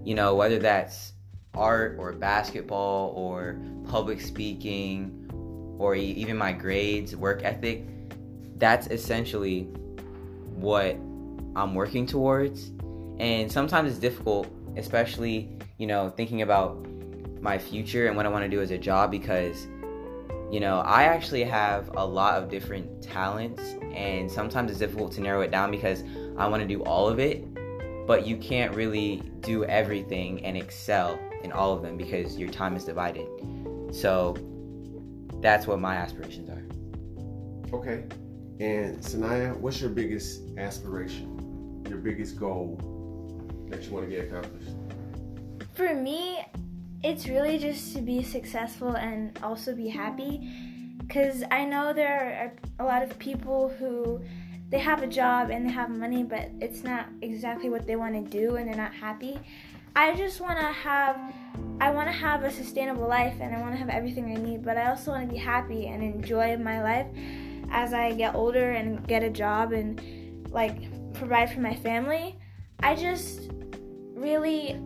You 0.03 0.15
know, 0.15 0.35
whether 0.35 0.59
that's 0.59 1.13
art 1.53 1.97
or 1.99 2.13
basketball 2.13 3.13
or 3.15 3.59
public 3.89 4.21
speaking 4.21 5.29
or 5.77 5.95
even 5.95 6.37
my 6.37 6.51
grades, 6.51 7.15
work 7.15 7.43
ethic. 7.43 7.85
That's 8.57 8.87
essentially 8.87 9.63
what 10.55 10.95
I'm 11.55 11.75
working 11.75 12.05
towards. 12.05 12.71
And 13.19 13.51
sometimes 13.51 13.91
it's 13.91 13.99
difficult, 13.99 14.47
especially, 14.77 15.57
you 15.77 15.87
know, 15.87 16.09
thinking 16.09 16.41
about 16.41 16.85
my 17.41 17.57
future 17.57 18.07
and 18.07 18.15
what 18.15 18.25
I 18.25 18.29
want 18.29 18.43
to 18.43 18.49
do 18.49 18.61
as 18.61 18.71
a 18.71 18.77
job 18.77 19.11
because, 19.11 19.67
you 20.51 20.59
know, 20.59 20.79
I 20.79 21.03
actually 21.03 21.43
have 21.43 21.89
a 21.95 22.05
lot 22.05 22.41
of 22.41 22.49
different 22.49 23.01
talents 23.01 23.61
and 23.93 24.31
sometimes 24.31 24.71
it's 24.71 24.79
difficult 24.79 25.11
to 25.13 25.21
narrow 25.21 25.41
it 25.41 25.51
down 25.51 25.71
because 25.71 26.03
I 26.37 26.47
want 26.47 26.61
to 26.61 26.67
do 26.67 26.83
all 26.83 27.07
of 27.07 27.19
it, 27.19 27.45
but 28.07 28.25
you 28.25 28.37
can't 28.37 28.73
really 28.75 29.21
do 29.41 29.65
everything 29.65 30.43
and 30.45 30.57
excel 30.57 31.19
in 31.43 31.51
all 31.51 31.73
of 31.73 31.81
them 31.81 31.97
because 31.97 32.37
your 32.37 32.49
time 32.49 32.75
is 32.75 32.83
divided. 32.85 33.27
So 33.91 34.35
that's 35.41 35.67
what 35.67 35.79
my 35.79 35.95
aspirations 35.95 36.49
are. 36.49 36.63
Okay. 37.73 38.05
And 38.59 38.97
Sanaya, 38.97 39.55
what's 39.57 39.79
your 39.79 39.89
biggest 39.89 40.41
aspiration? 40.57 41.38
Your 41.89 41.97
biggest 41.97 42.39
goal 42.39 42.77
that 43.69 43.83
you 43.83 43.91
want 43.91 44.09
to 44.09 44.15
get 44.15 44.25
accomplished? 44.25 44.75
For 45.73 45.93
me, 45.95 46.45
it's 47.03 47.27
really 47.27 47.57
just 47.57 47.95
to 47.95 48.01
be 48.01 48.21
successful 48.21 48.95
and 48.95 49.37
also 49.41 49.75
be 49.75 49.89
happy. 49.89 50.47
Because 50.97 51.43
I 51.49 51.65
know 51.65 51.91
there 51.91 52.53
are 52.79 52.85
a 52.85 52.87
lot 52.87 53.01
of 53.01 53.17
people 53.17 53.69
who 53.69 54.21
they 54.69 54.77
have 54.77 55.01
a 55.01 55.07
job 55.07 55.49
and 55.49 55.65
they 55.65 55.71
have 55.71 55.89
money, 55.89 56.23
but 56.23 56.51
it's 56.61 56.83
not 56.83 57.07
exactly 57.23 57.69
what 57.69 57.87
they 57.87 57.95
want 57.95 58.13
to 58.13 58.29
do 58.29 58.57
and 58.57 58.67
they're 58.67 58.75
not 58.75 58.93
happy. 58.93 59.39
I 59.95 60.15
just 60.15 60.39
want 60.39 60.59
to 60.59 60.65
have 60.65 61.33
I 61.81 61.91
want 61.91 62.07
to 62.07 62.13
have 62.13 62.43
a 62.43 62.51
sustainable 62.51 63.07
life 63.07 63.35
and 63.39 63.55
I 63.55 63.59
want 63.61 63.71
to 63.71 63.77
have 63.77 63.89
everything 63.89 64.35
I 64.35 64.39
need, 64.39 64.63
but 64.63 64.77
I 64.77 64.89
also 64.89 65.11
want 65.11 65.27
to 65.27 65.33
be 65.33 65.39
happy 65.39 65.87
and 65.87 66.03
enjoy 66.03 66.57
my 66.57 66.83
life 66.83 67.07
as 67.71 67.93
I 67.93 68.11
get 68.13 68.35
older 68.35 68.71
and 68.71 69.05
get 69.07 69.23
a 69.23 69.29
job 69.29 69.71
and 69.71 69.99
like 70.51 70.77
provide 71.19 71.51
for 71.51 71.59
my 71.59 71.75
family. 71.75 72.37
I 72.81 72.95
just 72.95 73.51
really 74.15 74.79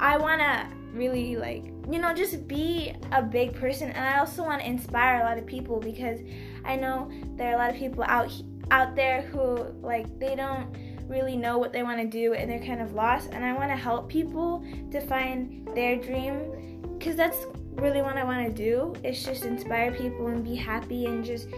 I 0.00 0.18
want 0.18 0.40
to 0.40 0.66
really 0.92 1.36
like 1.36 1.64
you 1.90 1.98
know 1.98 2.12
just 2.12 2.46
be 2.46 2.94
a 3.12 3.22
big 3.22 3.54
person 3.54 3.88
and 3.90 4.04
I 4.04 4.18
also 4.18 4.42
want 4.42 4.60
to 4.60 4.66
inspire 4.66 5.20
a 5.20 5.24
lot 5.24 5.38
of 5.38 5.46
people 5.46 5.80
because 5.80 6.20
I 6.64 6.76
know 6.76 7.10
there 7.36 7.50
are 7.50 7.54
a 7.54 7.58
lot 7.58 7.70
of 7.70 7.76
people 7.76 8.04
out 8.04 8.32
out 8.70 8.94
there 8.94 9.22
who 9.22 9.56
like 9.80 10.06
they 10.18 10.34
don't 10.34 10.76
really 11.08 11.36
know 11.36 11.56
what 11.56 11.72
they 11.72 11.82
want 11.82 11.98
to 11.98 12.06
do 12.06 12.34
and 12.34 12.50
they're 12.50 12.64
kind 12.64 12.82
of 12.82 12.92
lost 12.92 13.30
and 13.32 13.44
I 13.44 13.54
want 13.54 13.70
to 13.70 13.76
help 13.76 14.08
people 14.08 14.62
to 14.90 15.00
find 15.00 15.66
their 15.74 15.96
dream 15.96 16.98
cuz 17.00 17.16
that's 17.16 17.46
really 17.74 18.02
what 18.02 18.16
I 18.16 18.24
want 18.24 18.46
to 18.46 18.52
do. 18.52 18.92
It's 19.04 19.22
just 19.22 19.44
inspire 19.44 19.92
people 19.92 20.26
and 20.26 20.44
be 20.44 20.56
happy 20.56 21.06
and 21.06 21.24
just 21.24 21.48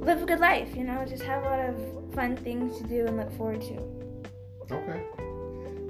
live 0.00 0.22
a 0.22 0.26
good 0.26 0.40
life, 0.40 0.74
you 0.76 0.84
know, 0.84 1.04
just 1.04 1.22
have 1.24 1.44
a 1.44 1.46
lot 1.46 1.60
of 1.68 1.97
fun 2.18 2.36
things 2.38 2.76
to 2.76 2.84
do 2.88 3.06
and 3.06 3.16
look 3.16 3.30
forward 3.36 3.60
to. 3.60 3.76
Okay. 4.74 5.04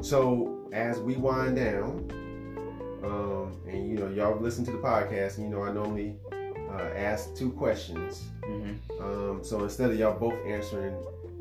So 0.03 0.69
as 0.75 1.01
we 1.01 1.17
wind 1.17 1.57
down, 1.57 2.07
um, 3.03 3.59
and 3.67 3.88
you 3.88 3.97
know, 3.97 4.11
y'all 4.11 4.38
listen 4.38 4.62
to 4.67 4.73
the 4.73 4.77
podcast, 4.77 5.38
and 5.38 5.47
you 5.47 5.51
know, 5.57 5.62
I 5.62 5.73
normally 5.73 6.17
uh, 6.71 6.91
ask 6.95 7.35
two 7.35 7.51
questions. 7.53 8.25
Mm-hmm. 8.43 9.03
Um, 9.03 9.41
so 9.43 9.62
instead 9.62 9.91
of 9.91 9.99
y'all 9.99 10.19
both 10.19 10.35
answering 10.47 10.95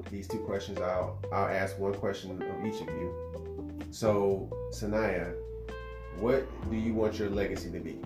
these 0.09 0.25
two 0.25 0.39
questions, 0.39 0.79
I'll 0.79 1.19
I'll 1.33 1.49
ask 1.49 1.77
one 1.77 1.93
question 1.93 2.41
of 2.41 2.65
each 2.65 2.79
of 2.79 2.87
you. 2.87 3.13
So 3.91 4.49
Sanaya, 4.71 5.35
what 6.21 6.47
do 6.71 6.77
you 6.77 6.93
want 6.93 7.19
your 7.19 7.29
legacy 7.29 7.69
to 7.71 7.79
be? 7.81 7.99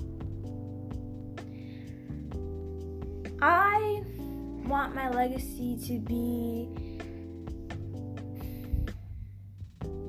I 3.40 4.04
want 4.72 4.96
my 4.96 5.10
legacy 5.10 5.78
to 5.86 6.00
be 6.00 6.70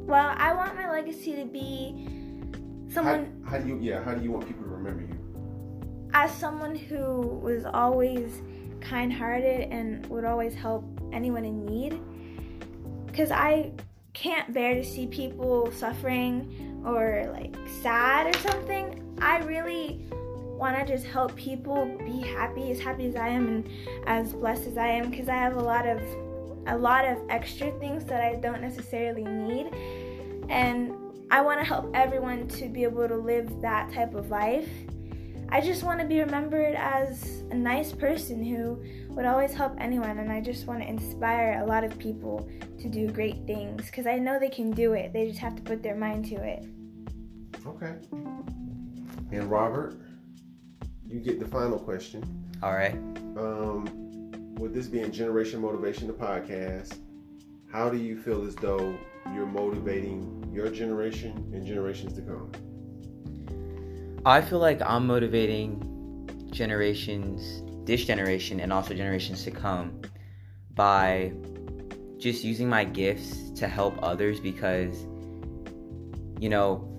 well, 0.05 0.35
I 0.37 0.53
want 0.53 0.77
my 0.77 0.91
legacy 0.91 1.35
to 1.37 1.45
be 1.45 2.07
someone 2.89 3.43
How, 3.45 3.51
how 3.51 3.59
do 3.59 3.69
you 3.69 3.79
yeah? 3.81 4.03
How 4.05 4.15
do 4.15 4.23
you 4.23 4.31
want 4.31 4.47
people 4.47 4.63
to 4.63 4.71
remember 4.71 5.03
you? 5.03 5.19
as 6.15 6.31
someone 6.31 6.77
who 6.77 7.41
was 7.43 7.65
always 7.65 8.43
kind-hearted 8.81 9.73
and 9.73 10.07
would 10.07 10.25
always 10.25 10.55
help 10.55 10.85
anyone 11.13 11.45
in 11.45 11.65
need 11.65 12.01
because 13.07 13.31
i 13.31 13.71
can't 14.13 14.53
bear 14.53 14.75
to 14.75 14.85
see 14.85 15.07
people 15.07 15.71
suffering 15.73 16.83
or 16.85 17.31
like 17.33 17.57
sad 17.83 18.35
or 18.35 18.39
something 18.41 19.17
i 19.23 19.39
really 19.39 20.05
want 20.63 20.79
to 20.79 20.87
just 20.87 21.05
help 21.05 21.35
people 21.35 21.87
be 22.07 22.21
happy 22.21 22.71
as 22.71 22.79
happy 22.79 23.07
as 23.07 23.17
i 23.17 23.27
am 23.27 23.49
and 23.49 23.69
as 24.07 24.33
blessed 24.33 24.69
as 24.69 24.79
i 24.79 24.87
am 24.87 25.11
because 25.11 25.29
i 25.29 25.35
have 25.35 25.57
a 25.57 25.61
lot 25.61 25.89
of 25.89 26.01
a 26.69 26.79
lot 26.79 27.05
of 27.05 27.19
extra 27.29 27.73
things 27.81 28.05
that 28.05 28.21
i 28.21 28.37
don't 28.37 28.61
necessarily 28.61 29.25
need 29.25 29.67
and 30.49 30.95
i 31.33 31.41
want 31.41 31.59
to 31.59 31.67
help 31.67 31.91
everyone 31.95 32.47
to 32.47 32.69
be 32.69 32.85
able 32.85 33.09
to 33.09 33.17
live 33.17 33.61
that 33.61 33.93
type 33.93 34.15
of 34.15 34.31
life 34.31 34.69
I 35.55 35.61
just 35.61 35.83
want 35.83 36.01
to 36.01 36.07
be 36.07 36.19
remembered 36.19 36.75
as 36.77 37.43
a 37.51 37.55
nice 37.55 37.93
person 37.93 38.43
who 38.43 38.83
would 39.11 39.27
always 39.27 39.53
help 39.53 39.75
anyone, 39.79 40.17
and 40.17 40.33
I 40.33 40.41
just 40.41 40.67
want 40.67 40.81
to 40.81 40.89
inspire 40.89 41.61
a 41.63 41.67
lot 41.67 41.85
of 41.85 41.99
people 41.99 42.49
to 42.81 42.89
do 42.89 43.11
great 43.11 43.47
things 43.47 43.85
because 43.85 44.07
I 44.07 44.17
know 44.17 44.39
they 44.39 44.49
can 44.49 44.71
do 44.71 44.95
it. 44.95 45.13
They 45.13 45.27
just 45.27 45.41
have 45.41 45.55
to 45.57 45.61
put 45.61 45.83
their 45.83 45.95
mind 45.95 46.25
to 46.31 46.37
it. 46.37 46.65
Okay. 47.67 47.97
And 49.31 49.51
Robert, 49.51 50.01
you 51.13 51.21
get 51.21 51.39
the 51.39 51.47
final 51.47 51.79
question. 51.79 52.25
All 52.63 52.73
right. 52.73 52.95
Um, 53.37 54.55
with 54.55 54.73
this 54.75 54.87
being 54.87 55.11
Generation 55.13 55.61
Motivation, 55.61 56.07
the 56.07 56.13
podcast, 56.13 56.99
how 57.71 57.91
do 57.91 57.97
you 57.99 58.17
feel 58.17 58.47
as 58.47 58.55
though 58.57 58.97
you're 59.35 59.47
motivating 59.47 60.51
your 60.53 60.71
generation 60.71 61.51
and 61.53 61.67
generations 61.67 62.15
to 62.15 62.23
come? 62.23 62.51
I 64.25 64.41
feel 64.41 64.59
like 64.59 64.81
I'm 64.83 65.07
motivating 65.07 66.29
generations, 66.51 67.63
this 67.87 68.05
generation, 68.05 68.61
and 68.61 68.73
also 68.73 68.95
generations 68.95 69.43
to 69.45 69.51
come 69.51 70.01
by 70.75 71.33
just 72.19 72.45
using 72.45 72.69
my 72.69 72.85
gifts 72.85 73.51
to 73.51 73.67
help 73.67 73.99
others 74.03 74.39
because, 74.39 75.07
you 76.39 76.49
know, 76.49 76.92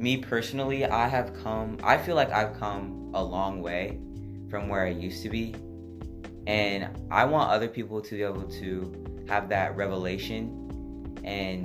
me 0.00 0.16
personally, 0.16 0.84
I 0.86 1.06
have 1.08 1.34
come, 1.42 1.76
I 1.82 1.98
feel 1.98 2.16
like 2.16 2.32
I've 2.32 2.58
come 2.58 3.10
a 3.14 3.22
long 3.22 3.62
way 3.62 4.00
from 4.48 4.68
where 4.68 4.84
I 4.84 4.90
used 4.90 5.22
to 5.22 5.28
be. 5.28 5.54
And 6.46 6.88
I 7.10 7.24
want 7.24 7.50
other 7.50 7.68
people 7.68 8.00
to 8.00 8.14
be 8.16 8.22
able 8.22 8.44
to 8.44 9.24
have 9.28 9.48
that 9.50 9.76
revelation 9.76 10.56
and 11.22 11.64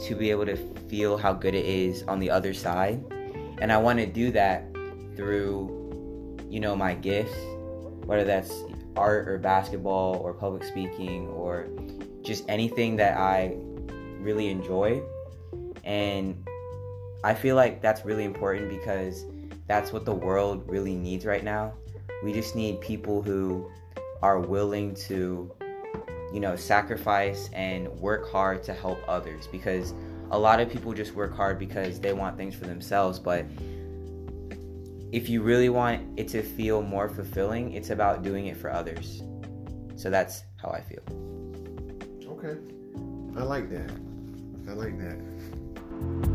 to 0.00 0.14
be 0.14 0.30
able 0.30 0.46
to 0.46 0.56
feel 0.88 1.16
how 1.16 1.32
good 1.32 1.54
it 1.54 1.64
is 1.64 2.02
on 2.04 2.20
the 2.20 2.30
other 2.30 2.54
side 2.54 3.02
and 3.62 3.70
I 3.70 3.78
want 3.78 4.00
to 4.00 4.06
do 4.06 4.32
that 4.32 4.64
through, 5.14 6.36
you 6.50 6.58
know, 6.58 6.74
my 6.74 6.94
gifts, 6.94 7.36
whether 8.06 8.24
that's 8.24 8.52
art 8.96 9.28
or 9.28 9.38
basketball 9.38 10.16
or 10.16 10.34
public 10.34 10.64
speaking 10.64 11.28
or 11.28 11.68
just 12.22 12.44
anything 12.48 12.96
that 12.96 13.16
I 13.18 13.56
really 14.18 14.48
enjoy. 14.48 15.00
And 15.84 16.44
I 17.24 17.34
feel 17.34 17.56
like 17.56 17.80
that's 17.80 18.04
really 18.04 18.24
important 18.24 18.68
because 18.68 19.24
that's 19.68 19.92
what 19.92 20.04
the 20.04 20.14
world 20.14 20.64
really 20.68 20.96
needs 20.96 21.24
right 21.24 21.44
now. 21.44 21.72
We 22.24 22.32
just 22.32 22.56
need 22.56 22.80
people 22.80 23.22
who 23.22 23.70
are 24.22 24.40
willing 24.40 24.94
to, 25.06 25.50
you 26.32 26.40
know, 26.40 26.56
sacrifice 26.56 27.48
and 27.52 27.88
work 28.00 28.30
hard 28.30 28.62
to 28.64 28.74
help 28.74 28.98
others 29.08 29.46
because 29.46 29.94
a 30.30 30.38
lot 30.38 30.60
of 30.60 30.70
people 30.70 30.92
just 30.94 31.14
work 31.14 31.36
hard 31.36 31.58
because 31.58 32.00
they 32.00 32.12
want 32.12 32.36
things 32.36 32.54
for 32.54 32.64
themselves, 32.64 33.18
but 33.18 33.44
if 35.12 35.28
you 35.28 35.42
really 35.42 35.68
want 35.68 36.18
it 36.18 36.26
to 36.28 36.42
feel 36.42 36.82
more 36.82 37.08
fulfilling, 37.08 37.72
it's 37.72 37.90
about 37.90 38.22
doing 38.22 38.46
it 38.46 38.56
for 38.56 38.72
others. 38.72 39.22
So 39.94 40.08
that's 40.10 40.44
how 40.56 40.70
I 40.70 40.80
feel. 40.80 41.02
Okay. 42.26 42.58
I 43.36 43.42
like 43.42 43.68
that. 43.70 43.90
I 44.68 44.72
like 44.72 44.98
that. 44.98 46.31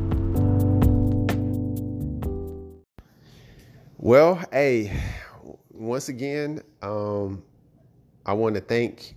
Well, 4.00 4.40
hey, 4.52 4.96
once 5.72 6.08
again, 6.08 6.62
um, 6.84 7.42
I 8.28 8.34
want 8.34 8.54
to 8.54 8.62
thank 8.62 9.16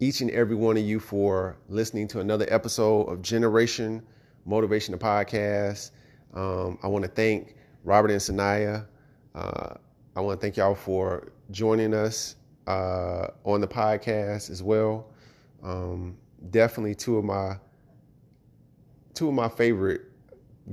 each 0.00 0.22
and 0.22 0.30
every 0.30 0.56
one 0.56 0.78
of 0.78 0.82
you 0.82 0.98
for 0.98 1.58
listening 1.68 2.08
to 2.08 2.20
another 2.20 2.46
episode 2.48 3.02
of 3.02 3.20
Generation 3.20 4.02
Motivation 4.46 4.92
the 4.92 4.98
Podcast. 4.98 5.90
Um, 6.32 6.78
I 6.82 6.86
want 6.86 7.04
to 7.04 7.10
thank 7.10 7.56
Robert 7.84 8.10
and 8.10 8.18
Sanaya. 8.18 8.86
Uh, 9.34 9.74
I 10.16 10.20
want 10.22 10.40
to 10.40 10.42
thank 10.42 10.56
y'all 10.56 10.74
for 10.74 11.30
joining 11.50 11.92
us 11.92 12.36
uh, 12.66 13.26
on 13.44 13.60
the 13.60 13.68
podcast 13.68 14.48
as 14.48 14.62
well. 14.62 15.10
Um, 15.62 16.16
definitely 16.50 16.94
two 16.94 17.18
of 17.18 17.26
my 17.26 17.58
two 19.12 19.28
of 19.28 19.34
my 19.34 19.50
favorite 19.50 20.07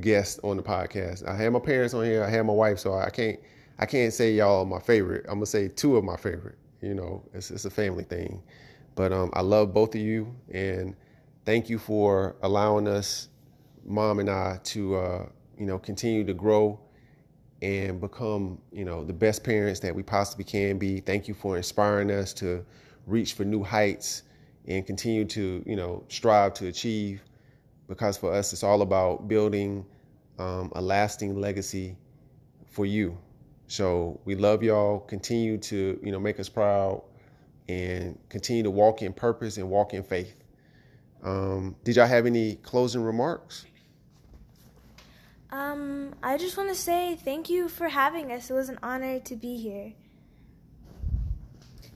guests 0.02 0.40
on 0.44 0.58
the 0.58 0.64
podcast. 0.64 1.28
I 1.28 1.36
had 1.36 1.52
my 1.54 1.60
parents 1.60 1.94
on 1.94 2.06
here. 2.06 2.24
I 2.24 2.30
had 2.30 2.46
my 2.46 2.54
wife, 2.54 2.80
so 2.80 2.94
I 2.94 3.10
can't 3.10 3.40
I 3.78 3.86
can't 3.86 4.14
say 4.14 4.34
y'all 4.34 4.66
my 4.66 4.80
favorite. 4.80 5.26
I'm 5.28 5.36
gonna 5.36 5.46
say 5.46 5.68
two 5.68 5.98
of 5.98 6.04
my 6.04 6.18
favorite. 6.18 6.58
You 6.82 6.94
know, 6.94 7.24
it's 7.34 7.52
it's 7.52 7.66
a 7.66 7.70
family 7.70 8.04
thing. 8.04 8.42
But 8.96 9.12
um, 9.12 9.30
I 9.34 9.42
love 9.42 9.74
both 9.74 9.96
of 9.96 10.02
you, 10.02 10.34
and 10.52 10.96
thank 11.46 11.70
you 11.70 11.78
for 11.78 12.36
allowing 12.42 12.88
us, 12.88 13.28
mom 13.86 14.20
and 14.20 14.30
I, 14.30 14.60
to 14.64 14.96
uh, 14.96 15.26
you 15.58 15.66
know 15.66 15.80
continue 15.80 16.24
to 16.26 16.34
grow 16.34 16.80
and 17.62 18.00
become 18.00 18.60
you 18.72 18.86
know 18.86 19.04
the 19.04 19.14
best 19.14 19.44
parents 19.44 19.80
that 19.82 19.94
we 19.94 20.04
possibly 20.04 20.46
can 20.46 20.78
be. 20.78 21.00
Thank 21.00 21.28
you 21.28 21.34
for 21.34 21.58
inspiring 21.58 22.12
us 22.12 22.34
to 22.36 22.66
reach 23.06 23.34
for 23.34 23.44
new 23.44 23.64
heights 23.64 24.24
and 24.68 24.86
continue 24.86 25.26
to 25.26 25.64
you 25.66 25.76
know 25.76 26.04
strive 26.08 26.54
to 26.56 26.68
achieve 26.68 27.22
because 27.88 28.18
for 28.18 28.34
us 28.34 28.54
it's 28.54 28.64
all 28.64 28.82
about 28.82 29.28
building 29.28 29.86
um, 30.40 30.72
a 30.76 30.82
lasting 30.82 31.40
legacy 31.40 31.98
for 32.68 32.86
you 32.86 33.18
so 33.68 34.20
we 34.26 34.36
love 34.36 34.64
y'all 34.64 35.00
continue 35.00 35.58
to 35.58 36.00
you 36.04 36.12
know 36.12 36.20
make 36.20 36.40
us 36.40 36.50
proud 36.50 37.02
and 37.68 38.18
continue 38.30 38.64
to 38.64 38.72
walk 38.72 39.02
in 39.02 39.14
purpose 39.14 39.58
and 39.58 39.70
walk 39.70 39.94
in 39.94 40.04
faith 40.04 40.36
um, 41.24 41.76
did 41.84 41.96
y'all 41.96 42.08
have 42.08 42.26
any 42.26 42.56
closing 42.56 43.02
remarks 43.02 43.66
Um, 45.52 46.14
I 46.24 46.38
just 46.38 46.58
want 46.58 46.70
to 46.70 46.76
say 46.76 47.16
thank 47.16 47.50
you 47.50 47.70
for 47.70 47.88
having 47.88 48.32
us. 48.32 48.50
It 48.50 48.54
was 48.54 48.70
an 48.70 48.80
honor 48.84 49.20
to 49.22 49.36
be 49.36 49.58
here. 49.58 49.94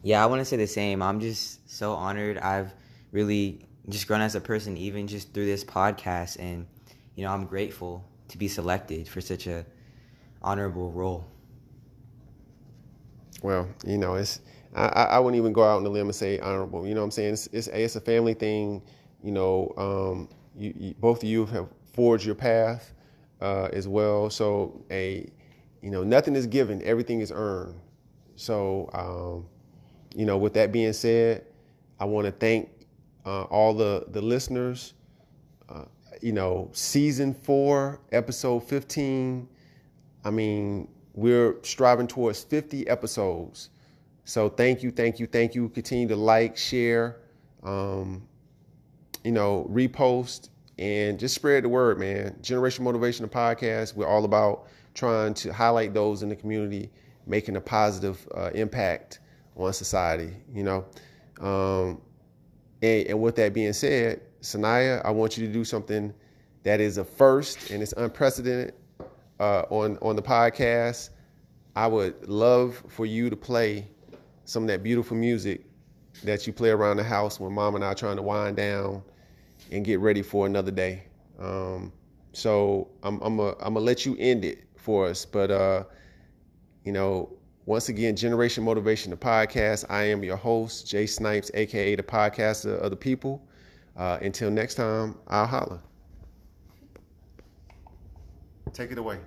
Yeah, 0.01 0.23
I 0.23 0.27
want 0.27 0.39
to 0.39 0.45
say 0.45 0.57
the 0.57 0.67
same. 0.67 1.01
I'm 1.01 1.19
just 1.19 1.69
so 1.69 1.93
honored. 1.93 2.37
I've 2.37 2.73
really 3.11 3.65
just 3.91 4.07
grown 4.07 4.21
as 4.21 4.35
a 4.35 4.41
person, 4.41 4.77
even 4.77 5.07
just 5.07 5.33
through 5.33 5.45
this 5.45 5.63
podcast, 5.63 6.39
and 6.39 6.65
you 7.15 7.23
know, 7.23 7.31
I'm 7.31 7.45
grateful 7.45 8.03
to 8.29 8.37
be 8.37 8.47
selected 8.47 9.07
for 9.07 9.21
such 9.21 9.47
a 9.47 9.65
honorable 10.41 10.91
role. 10.91 11.25
Well, 13.41 13.67
you 13.85 13.97
know, 13.97 14.15
it's 14.15 14.41
I, 14.75 14.87
I 14.87 15.19
wouldn't 15.19 15.39
even 15.39 15.53
go 15.53 15.63
out 15.63 15.77
on 15.77 15.83
the 15.83 15.89
limb 15.89 16.07
and 16.07 16.15
say 16.15 16.39
honorable. 16.39 16.87
You 16.87 16.93
know 16.93 17.01
what 17.01 17.05
I'm 17.05 17.11
saying? 17.11 17.33
It's 17.33 17.47
it's, 17.47 17.67
it's 17.67 17.95
a 17.95 18.01
family 18.01 18.33
thing. 18.33 18.81
You 19.23 19.31
know, 19.31 19.73
um, 19.77 20.29
you, 20.55 20.73
you, 20.77 20.93
both 20.99 21.23
of 21.23 21.29
you 21.29 21.45
have 21.47 21.67
forged 21.93 22.25
your 22.25 22.35
path 22.35 22.93
uh, 23.41 23.69
as 23.73 23.87
well. 23.87 24.29
So 24.29 24.85
a, 24.91 25.29
you 25.81 25.89
know, 25.89 26.03
nothing 26.03 26.35
is 26.35 26.47
given, 26.47 26.81
everything 26.83 27.21
is 27.21 27.31
earned. 27.33 27.79
So, 28.35 28.89
um, 28.93 29.47
you 30.15 30.25
know, 30.25 30.37
with 30.37 30.53
that 30.53 30.71
being 30.71 30.93
said, 30.93 31.45
I 31.99 32.05
want 32.05 32.25
to 32.25 32.31
thank 32.31 32.69
uh, 33.29 33.43
all 33.43 33.73
the 33.73 34.05
the 34.09 34.21
listeners. 34.21 34.93
Uh, 35.69 35.85
you 36.21 36.33
know, 36.33 36.69
season 36.73 37.33
four, 37.33 37.99
episode 38.11 38.61
15. 38.61 39.47
I 40.25 40.29
mean, 40.31 40.87
we're 41.13 41.55
striving 41.63 42.07
towards 42.07 42.43
50 42.43 42.87
episodes. 42.87 43.69
So 44.25 44.49
thank 44.49 44.81
you, 44.81 44.91
thank 44.91 45.19
you, 45.19 45.27
thank 45.27 45.53
you. 45.53 45.69
Continue 45.69 46.07
to 46.07 46.15
like, 46.15 46.57
share, 46.57 47.17
um, 47.63 48.27
you 49.23 49.31
know, 49.31 49.69
repost, 49.71 50.49
and 50.79 51.19
just 51.19 51.35
spread 51.35 51.63
the 51.63 51.69
word, 51.69 51.99
man. 51.99 52.35
Generation 52.41 52.83
Motivation 52.83 53.27
podcast. 53.29 53.95
We're 53.95 54.07
all 54.07 54.25
about 54.25 54.67
trying 54.95 55.35
to 55.35 55.53
highlight 55.53 55.93
those 55.93 56.23
in 56.23 56.29
the 56.29 56.35
community, 56.35 56.89
making 57.27 57.55
a 57.55 57.61
positive 57.61 58.27
uh, 58.35 58.49
impact 58.55 59.19
on 59.55 59.71
society. 59.71 60.33
You 60.51 60.63
know, 60.63 60.85
um, 61.39 62.01
and, 62.81 63.07
and 63.07 63.21
with 63.21 63.35
that 63.35 63.53
being 63.53 63.73
said, 63.73 64.21
Sanaya, 64.41 65.03
I 65.05 65.11
want 65.11 65.37
you 65.37 65.45
to 65.45 65.51
do 65.51 65.63
something 65.63 66.13
that 66.63 66.79
is 66.79 66.97
a 66.97 67.03
first 67.03 67.71
and 67.71 67.81
it's 67.81 67.93
unprecedented 67.93 68.73
uh, 69.39 69.63
on 69.69 69.97
on 70.01 70.15
the 70.15 70.21
podcast. 70.21 71.09
I 71.75 71.87
would 71.87 72.27
love 72.27 72.83
for 72.87 73.05
you 73.05 73.29
to 73.29 73.35
play 73.35 73.87
some 74.45 74.63
of 74.63 74.67
that 74.69 74.83
beautiful 74.83 75.15
music 75.15 75.65
that 76.23 76.45
you 76.47 76.53
play 76.53 76.69
around 76.69 76.97
the 76.97 77.03
house 77.03 77.39
when 77.39 77.53
mom 77.53 77.75
and 77.75 77.83
I 77.83 77.89
are 77.89 77.95
trying 77.95 78.17
to 78.17 78.21
wind 78.23 78.57
down 78.57 79.03
and 79.71 79.85
get 79.85 79.99
ready 79.99 80.21
for 80.21 80.45
another 80.45 80.71
day. 80.71 81.03
Um, 81.39 81.93
so 82.33 82.89
I'm 83.03 83.21
I'm 83.21 83.37
gonna 83.37 83.79
let 83.79 84.05
you 84.05 84.15
end 84.19 84.43
it 84.45 84.65
for 84.75 85.07
us, 85.07 85.25
but 85.25 85.51
uh, 85.51 85.83
you 86.83 86.91
know, 86.91 87.31
once 87.69 87.87
again, 87.87 88.15
Generation 88.15 88.63
Motivation, 88.63 89.11
the 89.11 89.15
podcast. 89.15 89.85
I 89.89 90.01
am 90.05 90.23
your 90.23 90.37
host, 90.37 90.87
Jay 90.87 91.05
Snipes, 91.05 91.51
aka 91.53 91.93
the 91.93 92.01
podcaster 92.01 92.75
of 92.79 92.89
the 92.89 92.95
people. 92.95 93.45
Uh, 93.95 94.17
until 94.23 94.49
next 94.49 94.73
time, 94.73 95.15
I'll 95.27 95.45
holla. 95.45 95.79
Take 98.73 98.91
it 98.91 98.97
away. 98.97 99.19